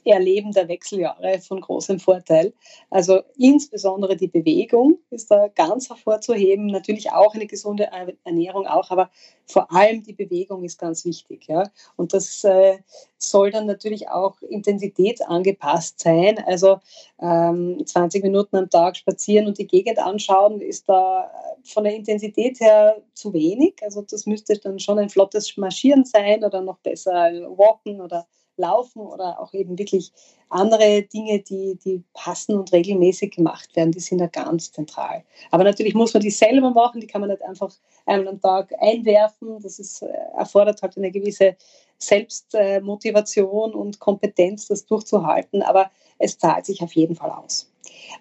Erleben 0.05 0.51
der 0.51 0.67
Wechseljahre 0.67 1.39
von 1.39 1.62
großem 1.62 1.99
Vorteil. 1.99 2.53
Also 2.89 3.21
insbesondere 3.38 4.15
die 4.15 4.27
Bewegung 4.27 4.99
ist 5.09 5.31
da 5.31 5.47
ganz 5.47 5.89
hervorzuheben. 5.89 6.67
Natürlich 6.67 7.12
auch 7.12 7.33
eine 7.33 7.47
gesunde 7.47 7.89
Ernährung 8.23 8.67
auch, 8.67 8.89
aber 8.91 9.09
vor 9.45 9.71
allem 9.71 10.03
die 10.03 10.13
Bewegung 10.13 10.63
ist 10.63 10.79
ganz 10.79 11.05
wichtig. 11.05 11.47
Ja? 11.47 11.63
Und 11.95 12.13
das 12.13 12.43
äh, 12.43 12.77
soll 13.17 13.51
dann 13.51 13.65
natürlich 13.65 14.09
auch 14.09 14.41
intensitätsangepasst 14.41 15.99
sein. 15.99 16.38
Also 16.45 16.79
ähm, 17.21 17.85
20 17.85 18.23
Minuten 18.23 18.55
am 18.55 18.69
Tag 18.69 18.95
spazieren 18.95 19.47
und 19.47 19.57
die 19.57 19.67
Gegend 19.67 19.99
anschauen 19.99 20.62
ist 20.62 20.88
da 20.88 21.31
von 21.63 21.83
der 21.83 21.95
Intensität 21.95 22.59
her 22.59 23.01
zu 23.13 23.33
wenig. 23.33 23.75
Also 23.81 24.01
das 24.01 24.25
müsste 24.25 24.57
dann 24.57 24.79
schon 24.79 24.99
ein 24.99 25.09
flottes 25.09 25.55
Marschieren 25.57 26.05
sein 26.05 26.43
oder 26.43 26.62
noch 26.62 26.79
besser 26.79 27.12
Walken 27.12 28.01
oder 28.01 28.27
Laufen 28.60 29.00
oder 29.02 29.39
auch 29.39 29.54
eben 29.54 29.78
wirklich 29.80 30.12
andere 30.50 31.04
Dinge, 31.04 31.39
die, 31.39 31.78
die 31.84 32.04
passen 32.13 32.58
und 32.58 32.72
regelmäßig 32.72 33.36
gemacht 33.36 33.76
werden, 33.76 33.91
die 33.91 34.00
sind 34.00 34.19
da 34.19 34.28
ganz 34.28 34.72
zentral. 34.72 35.24
Aber 35.52 35.63
natürlich 35.63 35.93
muss 35.93 36.13
man 36.13 36.22
die 36.22 36.32
selber 36.32 36.69
machen, 36.72 37.02
die 37.02 37.08
kann 37.08 37.22
man 37.22 37.30
nicht 37.30 37.43
einfach 37.43 37.74
einmal 38.06 38.30
am 38.30 38.41
Tag 38.41 38.74
einwerfen. 38.80 39.60
Das 39.62 39.80
ist, 39.80 40.02
äh, 40.02 40.08
erfordert 40.38 40.82
halt 40.82 40.98
eine 40.98 41.12
gewisse 41.12 41.56
Selbstmotivation 42.00 43.74
und 43.74 44.00
Kompetenz, 44.00 44.67
das 44.67 44.86
durchzuhalten. 44.86 45.62
Aber 45.62 45.91
es 46.17 46.38
zahlt 46.38 46.65
sich 46.65 46.82
auf 46.82 46.93
jeden 46.93 47.15
Fall 47.15 47.32
aus. 47.32 47.72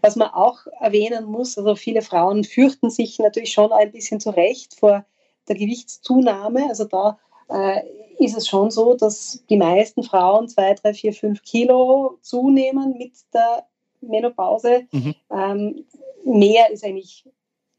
Was 0.02 0.16
man 0.16 0.28
auch 0.28 0.66
erwähnen 0.80 1.24
muss, 1.24 1.56
also 1.58 1.74
viele 1.74 2.02
Frauen 2.02 2.44
fürchten 2.44 2.90
sich 2.90 3.18
natürlich 3.18 3.52
schon 3.52 3.72
ein 3.72 3.90
bisschen 3.90 4.20
zurecht 4.20 4.74
vor 4.78 5.04
der 5.48 5.56
Gewichtszunahme. 5.56 6.66
Also 6.68 6.84
da 6.84 7.18
äh, 7.48 7.82
ist 8.18 8.36
es 8.36 8.48
schon 8.48 8.70
so, 8.70 8.94
dass 8.94 9.44
die 9.48 9.56
meisten 9.56 10.02
Frauen 10.02 10.48
zwei, 10.48 10.74
drei, 10.74 10.92
vier, 10.92 11.12
fünf 11.12 11.42
Kilo 11.42 12.18
zunehmen 12.20 12.96
mit 12.98 13.12
der 13.32 13.66
Menopause. 14.00 14.86
Mhm. 14.92 15.14
Ähm, 15.30 15.84
mehr 16.24 16.70
ist 16.70 16.84
eigentlich 16.84 17.24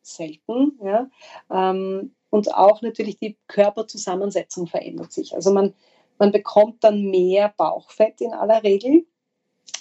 selten. 0.01 0.79
Ja? 0.83 1.09
Ähm, 1.51 2.15
und 2.29 2.53
auch 2.53 2.81
natürlich 2.81 3.17
die 3.17 3.37
Körperzusammensetzung 3.47 4.67
verändert 4.67 5.11
sich. 5.11 5.33
Also 5.35 5.51
man, 5.51 5.73
man 6.17 6.31
bekommt 6.31 6.83
dann 6.83 7.09
mehr 7.09 7.53
Bauchfett 7.57 8.21
in 8.21 8.33
aller 8.33 8.63
Regel. 8.63 9.05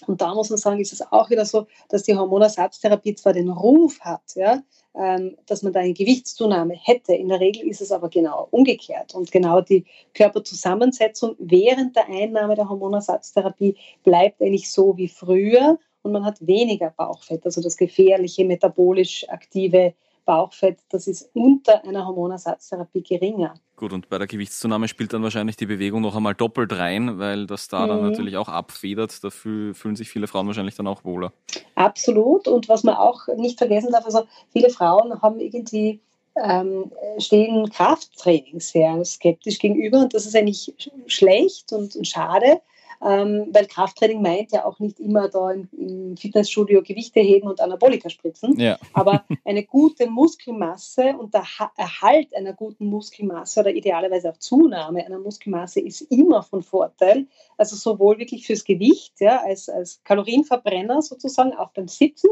Und 0.06 0.20
da 0.20 0.34
muss 0.34 0.50
man 0.50 0.58
sagen, 0.58 0.80
ist 0.80 0.92
es 0.92 1.12
auch 1.12 1.30
wieder 1.30 1.44
so, 1.44 1.66
dass 1.88 2.02
die 2.02 2.16
Hormonersatztherapie 2.16 3.14
zwar 3.14 3.32
den 3.32 3.50
Ruf 3.50 4.00
hat, 4.00 4.34
ja, 4.34 4.62
ähm, 4.94 5.36
dass 5.46 5.62
man 5.62 5.72
da 5.72 5.80
eine 5.80 5.92
Gewichtszunahme 5.92 6.74
hätte. 6.74 7.14
In 7.14 7.28
der 7.28 7.40
Regel 7.40 7.68
ist 7.68 7.80
es 7.80 7.92
aber 7.92 8.08
genau 8.08 8.48
umgekehrt. 8.50 9.14
Und 9.14 9.30
genau 9.30 9.60
die 9.60 9.84
Körperzusammensetzung 10.14 11.36
während 11.38 11.96
der 11.96 12.08
Einnahme 12.08 12.54
der 12.54 12.68
Hormonersatztherapie 12.68 13.76
bleibt 14.02 14.40
eigentlich 14.40 14.70
so 14.70 14.96
wie 14.96 15.08
früher 15.08 15.78
und 16.02 16.12
man 16.12 16.24
hat 16.24 16.46
weniger 16.46 16.90
Bauchfett, 16.90 17.44
also 17.44 17.60
das 17.60 17.76
gefährliche, 17.76 18.44
metabolisch 18.44 19.28
aktive 19.28 19.94
Bauchfett, 20.28 20.80
das 20.90 21.06
ist 21.06 21.30
unter 21.32 21.82
einer 21.84 22.04
Hormonersatztherapie 22.04 23.02
geringer. 23.02 23.54
Gut, 23.76 23.94
und 23.94 24.10
bei 24.10 24.18
der 24.18 24.26
Gewichtszunahme 24.26 24.86
spielt 24.86 25.14
dann 25.14 25.22
wahrscheinlich 25.22 25.56
die 25.56 25.64
Bewegung 25.64 26.02
noch 26.02 26.14
einmal 26.14 26.34
doppelt 26.34 26.74
rein, 26.74 27.18
weil 27.18 27.46
das 27.46 27.68
da 27.68 27.84
mhm. 27.84 27.88
dann 27.88 28.02
natürlich 28.02 28.36
auch 28.36 28.50
abfedert. 28.50 29.24
Da 29.24 29.30
fühlen 29.30 29.96
sich 29.96 30.10
viele 30.10 30.26
Frauen 30.26 30.46
wahrscheinlich 30.46 30.74
dann 30.74 30.86
auch 30.86 31.02
wohler. 31.02 31.32
Absolut. 31.76 32.46
Und 32.46 32.68
was 32.68 32.84
man 32.84 32.96
auch 32.96 33.26
nicht 33.38 33.56
vergessen 33.56 33.90
darf, 33.90 34.04
also 34.04 34.24
viele 34.52 34.68
Frauen 34.68 35.22
haben 35.22 35.40
irgendwie 35.40 35.98
ähm, 36.36 36.92
stehen 37.16 37.70
Krafttraining 37.70 38.60
sehr 38.60 39.02
skeptisch 39.06 39.58
gegenüber 39.58 40.00
und 40.00 40.12
das 40.12 40.26
ist 40.26 40.36
eigentlich 40.36 40.74
schlecht 41.06 41.72
und, 41.72 41.96
und 41.96 42.06
schade, 42.06 42.60
ähm, 43.04 43.48
weil 43.52 43.66
Krafttraining 43.66 44.20
meint 44.22 44.52
ja 44.52 44.64
auch 44.64 44.78
nicht 44.78 44.98
immer 44.98 45.28
da 45.28 45.52
im, 45.52 45.68
im 45.72 46.16
Fitnessstudio 46.16 46.82
Gewichte 46.82 47.20
heben 47.20 47.48
und 47.48 47.60
Anabolika 47.60 48.10
spritzen, 48.10 48.58
ja. 48.58 48.78
aber 48.92 49.24
eine 49.44 49.64
gute 49.64 50.08
Muskelmasse 50.08 51.14
und 51.18 51.34
der 51.34 51.44
Erhalt 51.76 52.34
einer 52.34 52.52
guten 52.52 52.86
Muskelmasse 52.86 53.60
oder 53.60 53.70
idealerweise 53.70 54.30
auch 54.30 54.38
Zunahme 54.38 55.04
einer 55.04 55.18
Muskelmasse 55.18 55.80
ist 55.80 56.00
immer 56.02 56.42
von 56.42 56.62
Vorteil. 56.62 57.26
Also 57.56 57.76
sowohl 57.76 58.18
wirklich 58.18 58.46
fürs 58.46 58.64
Gewicht, 58.64 59.20
ja, 59.20 59.42
als, 59.42 59.68
als 59.68 60.02
Kalorienverbrenner 60.04 61.02
sozusagen, 61.02 61.54
auch 61.54 61.70
beim 61.70 61.88
Sitzen, 61.88 62.30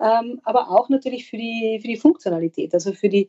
ähm, 0.00 0.40
aber 0.44 0.70
auch 0.70 0.88
natürlich 0.88 1.28
für 1.28 1.36
die, 1.36 1.78
für 1.80 1.88
die 1.88 1.96
Funktionalität, 1.96 2.74
also 2.74 2.92
für 2.92 3.08
die 3.08 3.28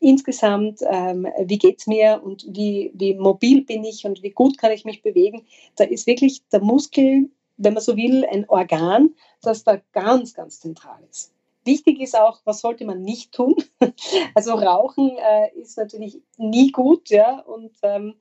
insgesamt, 0.00 0.80
ähm, 0.88 1.26
wie 1.44 1.58
geht 1.58 1.80
es 1.80 1.86
mir 1.86 2.20
und 2.22 2.46
wie, 2.48 2.92
wie 2.94 3.14
mobil 3.14 3.64
bin 3.64 3.84
ich 3.84 4.04
und 4.04 4.22
wie 4.22 4.30
gut 4.30 4.58
kann 4.58 4.72
ich 4.72 4.84
mich 4.84 5.02
bewegen, 5.02 5.46
da 5.76 5.84
ist 5.84 6.06
wirklich 6.06 6.42
der 6.48 6.60
Muskel, 6.60 7.30
wenn 7.56 7.74
man 7.74 7.82
so 7.82 7.96
will, 7.96 8.24
ein 8.24 8.48
Organ, 8.48 9.14
das 9.42 9.64
da 9.64 9.80
ganz, 9.92 10.34
ganz 10.34 10.60
zentral 10.60 11.02
ist. 11.10 11.32
Wichtig 11.64 12.00
ist 12.00 12.16
auch, 12.16 12.40
was 12.44 12.60
sollte 12.60 12.84
man 12.84 13.02
nicht 13.02 13.32
tun? 13.32 13.56
Also 14.34 14.54
Rauchen 14.54 15.16
äh, 15.16 15.58
ist 15.58 15.78
natürlich 15.78 16.20
nie 16.36 16.70
gut, 16.70 17.08
ja, 17.10 17.40
und 17.40 17.72
ähm, 17.82 18.14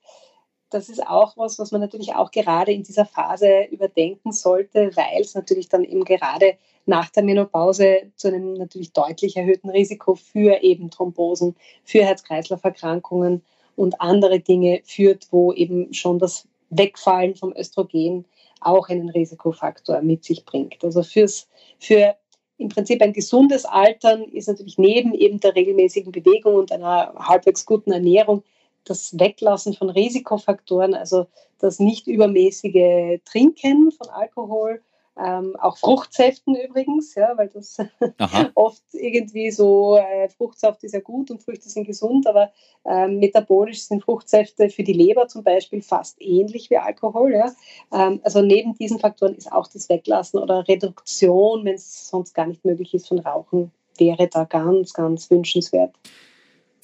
das 0.69 0.89
ist 0.89 1.05
auch 1.05 1.37
was, 1.37 1.59
was 1.59 1.71
man 1.71 1.81
natürlich 1.81 2.15
auch 2.15 2.31
gerade 2.31 2.71
in 2.71 2.83
dieser 2.83 3.05
Phase 3.05 3.65
überdenken 3.71 4.31
sollte, 4.31 4.91
weil 4.95 5.21
es 5.21 5.35
natürlich 5.35 5.69
dann 5.69 5.83
eben 5.83 6.03
gerade 6.03 6.57
nach 6.85 7.09
der 7.09 7.23
Menopause 7.23 8.11
zu 8.15 8.27
einem 8.27 8.53
natürlich 8.53 8.93
deutlich 8.93 9.37
erhöhten 9.37 9.69
Risiko 9.69 10.15
für 10.15 10.61
eben 10.61 10.91
Thrombosen, 10.91 11.55
für 11.83 12.03
Herz-Kreislauf-Erkrankungen 12.03 13.41
und 13.75 13.99
andere 14.01 14.39
Dinge 14.39 14.81
führt, 14.85 15.27
wo 15.31 15.51
eben 15.53 15.93
schon 15.93 16.19
das 16.19 16.47
Wegfallen 16.69 17.35
vom 17.35 17.53
Östrogen 17.55 18.25
auch 18.61 18.89
einen 18.89 19.09
Risikofaktor 19.09 20.01
mit 20.01 20.23
sich 20.23 20.45
bringt. 20.45 20.83
Also 20.83 21.03
fürs, 21.03 21.47
für 21.79 22.15
im 22.57 22.69
Prinzip 22.69 23.01
ein 23.01 23.13
gesundes 23.13 23.65
Altern 23.65 24.23
ist 24.23 24.47
natürlich 24.47 24.77
neben 24.77 25.13
eben 25.13 25.39
der 25.39 25.55
regelmäßigen 25.55 26.11
Bewegung 26.11 26.55
und 26.55 26.71
einer 26.71 27.13
halbwegs 27.17 27.65
guten 27.65 27.91
Ernährung 27.91 28.43
das 28.85 29.17
Weglassen 29.19 29.73
von 29.73 29.89
Risikofaktoren, 29.89 30.93
also 30.93 31.25
das 31.59 31.79
nicht 31.79 32.07
übermäßige 32.07 33.19
Trinken 33.25 33.91
von 33.91 34.09
Alkohol, 34.09 34.81
ähm, 35.17 35.55
auch 35.59 35.77
Fruchtsäften 35.77 36.55
übrigens, 36.55 37.15
ja, 37.15 37.37
weil 37.37 37.47
das 37.47 37.77
oft 38.55 38.83
irgendwie 38.91 39.49
so, 39.49 39.97
äh, 39.97 40.27
Fruchtsaft 40.29 40.83
ist 40.83 40.93
ja 40.93 40.99
gut 40.99 41.31
und 41.31 41.41
Früchte 41.41 41.69
sind 41.69 41.85
gesund, 41.85 42.27
aber 42.27 42.51
äh, 42.83 43.07
metabolisch 43.07 43.83
sind 43.83 44.03
Fruchtsäfte 44.03 44.69
für 44.69 44.83
die 44.83 44.93
Leber 44.93 45.27
zum 45.27 45.43
Beispiel 45.43 45.81
fast 45.81 46.21
ähnlich 46.21 46.69
wie 46.69 46.77
Alkohol. 46.77 47.33
Ja. 47.33 47.55
Ähm, 47.93 48.19
also 48.23 48.41
neben 48.41 48.75
diesen 48.75 48.99
Faktoren 48.99 49.35
ist 49.35 49.51
auch 49.51 49.67
das 49.67 49.87
Weglassen 49.87 50.39
oder 50.39 50.67
Reduktion, 50.67 51.63
wenn 51.63 51.75
es 51.75 52.09
sonst 52.09 52.33
gar 52.33 52.47
nicht 52.47 52.65
möglich 52.65 52.93
ist 52.93 53.07
von 53.07 53.19
Rauchen, 53.19 53.71
wäre 53.97 54.27
da 54.27 54.43
ganz, 54.43 54.93
ganz 54.93 55.31
wünschenswert. 55.31 55.95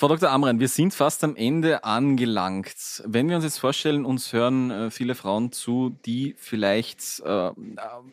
Frau 0.01 0.07
Dr. 0.07 0.31
Amrein, 0.31 0.59
wir 0.59 0.67
sind 0.67 0.95
fast 0.95 1.23
am 1.23 1.35
Ende 1.35 1.83
angelangt. 1.83 3.03
Wenn 3.05 3.29
wir 3.29 3.35
uns 3.35 3.45
jetzt 3.45 3.59
vorstellen, 3.59 4.03
uns 4.03 4.33
hören 4.33 4.71
äh, 4.71 4.89
viele 4.89 5.13
Frauen 5.13 5.51
zu, 5.51 5.95
die 6.07 6.33
vielleicht 6.39 7.19
äh, 7.19 7.51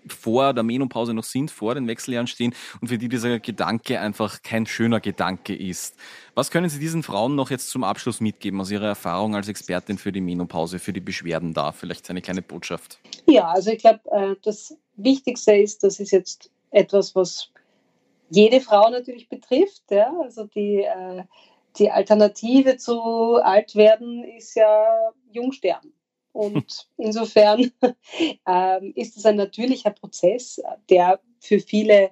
vor 0.07 0.53
der 0.53 0.64
Menopause 0.64 1.14
noch 1.14 1.24
sind, 1.24 1.51
vor 1.51 1.74
den 1.74 1.88
Wechseljahren 1.88 2.27
stehen 2.27 2.55
und 2.83 2.88
für 2.88 2.98
die 2.98 3.09
dieser 3.09 3.38
Gedanke 3.38 4.01
einfach 4.01 4.42
kein 4.42 4.66
schöner 4.66 5.01
Gedanke 5.01 5.57
ist. 5.57 5.96
Was 6.35 6.51
können 6.51 6.68
Sie 6.68 6.79
diesen 6.79 7.03
Frauen 7.03 7.35
noch 7.37 7.48
jetzt 7.51 7.70
zum 7.70 7.85
Abschluss 7.85 8.20
mitgeben 8.20 8.61
aus 8.61 8.70
Ihrer 8.70 8.88
Erfahrung 8.88 9.35
als 9.35 9.48
Expertin 9.48 9.96
für 9.96 10.12
die 10.12 10.20
Menopause, 10.20 10.81
für 10.81 10.92
die 10.92 11.01
Beschwerden 11.01 11.55
da? 11.55 11.72
Vielleicht 11.72 12.11
eine 12.11 12.20
kleine 12.20 12.42
Botschaft. 12.42 12.98
Ja, 13.24 13.48
also 13.48 13.70
ich 13.70 13.79
glaube, 13.79 14.01
äh, 14.11 14.37
das 14.42 14.77
Wichtigste 14.96 15.57
ist, 15.57 15.83
das 15.83 16.01
ist 16.01 16.11
jetzt 16.11 16.51
etwas, 16.70 17.14
was 17.14 17.48
jede 18.29 18.61
Frau 18.61 18.90
natürlich 18.90 19.31
betrifft. 19.31 19.85
Ja? 19.88 20.12
Also 20.22 20.44
die 20.44 20.83
äh, 20.83 21.22
die 21.79 21.91
Alternative 21.91 22.77
zu 22.77 23.37
alt 23.37 23.75
werden 23.75 24.25
ist 24.25 24.55
ja 24.55 25.12
Jungsterben. 25.31 25.93
Und 26.33 26.88
insofern 26.97 27.71
ähm, 28.47 28.93
ist 28.95 29.17
es 29.17 29.27
ein 29.27 29.37
natürlicher 29.37 29.91
Prozess, 29.91 30.61
der 30.91 31.21
für 31.41 31.61
viele 31.61 32.11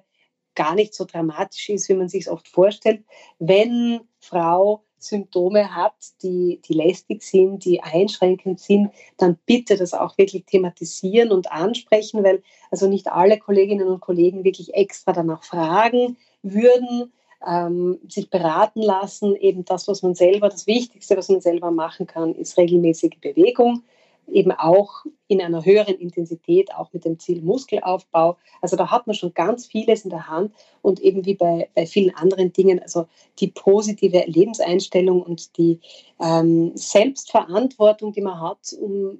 gar 0.55 0.73
nicht 0.73 0.93
so 0.93 1.05
dramatisch 1.05 1.69
ist, 1.69 1.87
wie 1.87 1.93
man 1.93 2.09
sich 2.09 2.23
es 2.23 2.27
oft 2.27 2.47
vorstellt. 2.47 3.03
Wenn 3.37 4.01
Frau 4.19 4.83
Symptome 4.97 5.75
hat, 5.75 5.93
die, 6.23 6.59
die 6.67 6.73
lästig 6.73 7.21
sind, 7.21 7.63
die 7.65 7.81
einschränkend 7.81 8.59
sind, 8.59 8.91
dann 9.17 9.37
bitte 9.45 9.77
das 9.77 9.93
auch 9.93 10.17
wirklich 10.17 10.45
thematisieren 10.45 11.31
und 11.31 11.51
ansprechen, 11.51 12.23
weil 12.23 12.41
also 12.71 12.87
nicht 12.87 13.07
alle 13.07 13.37
Kolleginnen 13.37 13.87
und 13.87 13.99
Kollegen 13.99 14.43
wirklich 14.43 14.73
extra 14.73 15.13
danach 15.13 15.43
fragen 15.43 16.17
würden 16.41 17.13
ähm, 17.45 17.99
sich 18.07 18.29
beraten 18.29 18.81
lassen. 18.81 19.35
Eben 19.35 19.65
das, 19.65 19.87
was 19.87 20.01
man 20.01 20.15
selber, 20.15 20.49
das 20.49 20.67
Wichtigste, 20.67 21.17
was 21.17 21.29
man 21.29 21.41
selber 21.41 21.71
machen 21.71 22.07
kann, 22.07 22.33
ist 22.35 22.57
regelmäßige 22.57 23.19
Bewegung. 23.21 23.83
eben 24.29 24.51
auch 24.51 25.05
in 25.27 25.41
einer 25.41 25.63
höheren 25.63 25.95
Intensität, 25.95 26.73
auch 26.73 26.91
mit 26.93 27.05
dem 27.05 27.17
Ziel 27.19 27.41
Muskelaufbau. 27.41 28.37
Also 28.61 28.75
da 28.75 28.91
hat 28.91 29.07
man 29.07 29.15
schon 29.15 29.33
ganz 29.33 29.65
vieles 29.65 30.03
in 30.03 30.09
der 30.09 30.27
Hand 30.27 30.53
und 30.81 30.99
eben 30.99 31.25
wie 31.25 31.35
bei, 31.35 31.69
bei 31.75 31.85
vielen 31.85 32.13
anderen 32.15 32.51
Dingen, 32.53 32.81
also 32.81 33.07
die 33.39 33.47
positive 33.47 34.23
Lebenseinstellung 34.27 35.21
und 35.21 35.57
die 35.57 35.79
ähm, 36.21 36.71
Selbstverantwortung, 36.75 38.13
die 38.13 38.21
man 38.21 38.41
hat, 38.41 38.75
um 38.79 39.17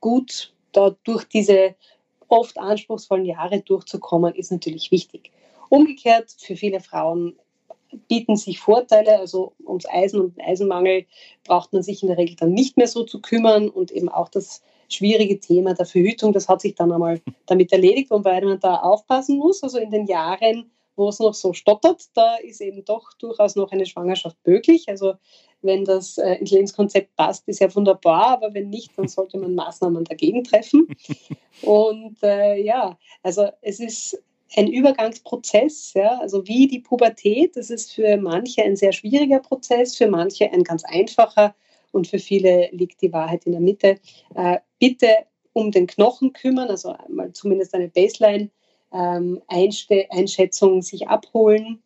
gut 0.00 0.52
da 0.72 0.96
durch 1.04 1.24
diese 1.24 1.74
oft 2.28 2.58
anspruchsvollen 2.58 3.24
Jahre 3.24 3.60
durchzukommen, 3.60 4.34
ist 4.34 4.52
natürlich 4.52 4.90
wichtig. 4.90 5.30
Umgekehrt 5.70 6.34
für 6.38 6.56
viele 6.56 6.80
Frauen 6.80 7.36
bieten 8.08 8.36
sich 8.36 8.60
Vorteile. 8.60 9.18
Also 9.18 9.52
ums 9.66 9.86
Eisen 9.88 10.20
und 10.20 10.40
Eisenmangel 10.40 11.06
braucht 11.44 11.72
man 11.72 11.82
sich 11.82 12.02
in 12.02 12.08
der 12.08 12.18
Regel 12.18 12.36
dann 12.36 12.52
nicht 12.52 12.76
mehr 12.76 12.88
so 12.88 13.04
zu 13.04 13.20
kümmern 13.20 13.68
und 13.68 13.90
eben 13.90 14.08
auch 14.08 14.28
das 14.28 14.62
schwierige 14.88 15.38
Thema 15.38 15.74
der 15.74 15.86
Verhütung, 15.86 16.32
das 16.32 16.48
hat 16.48 16.60
sich 16.60 16.74
dann 16.74 16.92
einmal 16.92 17.20
damit 17.46 17.72
erledigt, 17.72 18.10
wobei 18.10 18.40
man 18.40 18.58
da 18.60 18.76
aufpassen 18.76 19.38
muss. 19.38 19.62
Also 19.62 19.78
in 19.78 19.90
den 19.90 20.06
Jahren, 20.06 20.70
wo 20.96 21.08
es 21.08 21.18
noch 21.18 21.34
so 21.34 21.52
stottert, 21.52 22.04
da 22.14 22.36
ist 22.36 22.60
eben 22.60 22.84
doch 22.84 23.12
durchaus 23.18 23.54
noch 23.54 23.70
eine 23.70 23.86
Schwangerschaft 23.86 24.36
möglich. 24.44 24.88
Also 24.88 25.14
wenn 25.60 25.84
das 25.84 26.18
äh, 26.18 26.34
ins 26.34 26.50
Lebenskonzept 26.50 27.14
passt, 27.16 27.46
ist 27.48 27.60
ja 27.60 27.74
wunderbar, 27.74 28.28
aber 28.28 28.54
wenn 28.54 28.70
nicht, 28.70 28.96
dann 28.96 29.08
sollte 29.08 29.38
man 29.38 29.54
Maßnahmen 29.54 30.04
dagegen 30.04 30.44
treffen. 30.44 30.88
Und 31.62 32.16
äh, 32.22 32.60
ja, 32.60 32.98
also 33.22 33.48
es 33.60 33.80
ist 33.80 34.22
ein 34.56 34.68
Übergangsprozess, 34.68 35.92
ja, 35.94 36.18
also 36.18 36.46
wie 36.46 36.66
die 36.66 36.78
Pubertät, 36.78 37.56
das 37.56 37.70
ist 37.70 37.92
für 37.92 38.16
manche 38.16 38.62
ein 38.62 38.76
sehr 38.76 38.92
schwieriger 38.92 39.40
Prozess, 39.40 39.96
für 39.96 40.08
manche 40.08 40.50
ein 40.50 40.64
ganz 40.64 40.84
einfacher 40.84 41.54
und 41.92 42.06
für 42.06 42.18
viele 42.18 42.68
liegt 42.72 43.02
die 43.02 43.12
Wahrheit 43.12 43.44
in 43.44 43.52
der 43.52 43.60
Mitte. 43.60 43.98
Äh, 44.34 44.58
bitte 44.78 45.08
um 45.52 45.70
den 45.70 45.86
Knochen 45.86 46.32
kümmern, 46.32 46.68
also 46.68 46.94
mal 47.08 47.32
zumindest 47.32 47.74
eine 47.74 47.88
Baseline-Einschätzung 47.88 50.74
ähm, 50.74 50.82
sich 50.82 51.08
abholen, 51.08 51.82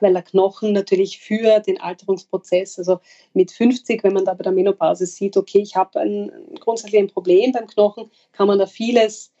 weil 0.00 0.12
der 0.12 0.22
Knochen 0.22 0.72
natürlich 0.72 1.18
für 1.18 1.60
den 1.60 1.80
Alterungsprozess, 1.80 2.78
also 2.78 3.00
mit 3.32 3.52
50, 3.52 4.04
wenn 4.04 4.12
man 4.12 4.24
da 4.24 4.34
bei 4.34 4.42
der 4.42 4.52
Menopause 4.52 5.06
sieht, 5.06 5.36
okay, 5.36 5.60
ich 5.60 5.76
habe 5.76 6.00
ein, 6.00 6.30
grundsätzlich 6.60 7.00
ein 7.00 7.08
Problem 7.08 7.52
beim 7.52 7.66
Knochen, 7.66 8.10
kann 8.32 8.48
man 8.48 8.58
da 8.58 8.66
vieles 8.66 9.32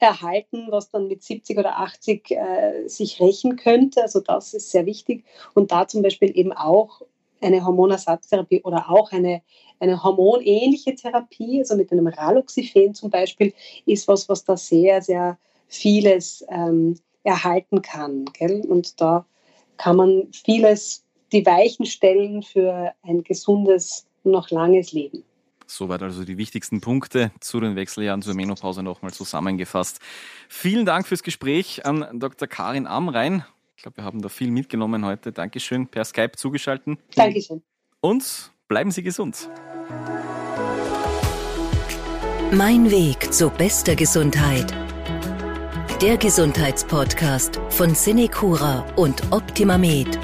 erhalten, 0.00 0.66
was 0.70 0.90
dann 0.90 1.08
mit 1.08 1.22
70 1.22 1.58
oder 1.58 1.78
80 1.78 2.30
äh, 2.30 2.88
sich 2.88 3.20
rächen 3.20 3.56
könnte. 3.56 4.02
Also 4.02 4.20
das 4.20 4.54
ist 4.54 4.70
sehr 4.70 4.86
wichtig. 4.86 5.24
Und 5.54 5.72
da 5.72 5.86
zum 5.86 6.02
Beispiel 6.02 6.36
eben 6.36 6.52
auch 6.52 7.02
eine 7.40 7.64
Hormonersatztherapie 7.64 8.62
oder 8.62 8.90
auch 8.90 9.12
eine, 9.12 9.42
eine 9.78 10.02
hormonähnliche 10.02 10.94
Therapie, 10.94 11.60
also 11.60 11.76
mit 11.76 11.90
einem 11.92 12.06
Raloxifen 12.06 12.94
zum 12.94 13.10
Beispiel, 13.10 13.54
ist 13.86 14.08
was, 14.08 14.28
was 14.28 14.44
da 14.44 14.56
sehr, 14.56 15.02
sehr 15.02 15.38
vieles 15.68 16.44
ähm, 16.50 16.98
erhalten 17.22 17.82
kann. 17.82 18.26
Gell? 18.32 18.64
Und 18.66 19.00
da 19.00 19.24
kann 19.76 19.96
man 19.96 20.28
vieles, 20.32 21.04
die 21.32 21.46
Weichen 21.46 21.86
stellen 21.86 22.42
für 22.42 22.92
ein 23.02 23.22
gesundes, 23.22 24.06
noch 24.24 24.50
langes 24.50 24.92
Leben. 24.92 25.24
Soweit 25.70 26.02
also 26.02 26.24
die 26.24 26.36
wichtigsten 26.36 26.80
Punkte 26.80 27.30
zu 27.38 27.60
den 27.60 27.76
Wechseljahren 27.76 28.22
zur 28.22 28.34
Menopause 28.34 28.82
nochmal 28.82 29.12
zusammengefasst. 29.12 30.00
Vielen 30.48 30.84
Dank 30.84 31.06
fürs 31.06 31.22
Gespräch 31.22 31.86
an 31.86 32.18
Dr. 32.18 32.48
Karin 32.48 32.88
Amrein. 32.88 33.44
Ich 33.76 33.82
glaube, 33.84 33.98
wir 33.98 34.04
haben 34.04 34.20
da 34.20 34.28
viel 34.28 34.50
mitgenommen 34.50 35.04
heute. 35.04 35.30
Dankeschön, 35.30 35.86
per 35.86 36.04
Skype 36.04 36.32
zugeschalten. 36.36 36.98
Dankeschön. 37.14 37.62
Und 38.00 38.50
bleiben 38.66 38.90
Sie 38.90 39.04
gesund. 39.04 39.48
Mein 42.50 42.90
Weg 42.90 43.32
zu 43.32 43.48
bester 43.48 43.94
Gesundheit. 43.94 44.74
Der 46.02 46.16
Gesundheitspodcast 46.16 47.60
von 47.68 47.94
Cinecura 47.94 48.84
und 48.96 49.22
Optimamed. 49.30 50.18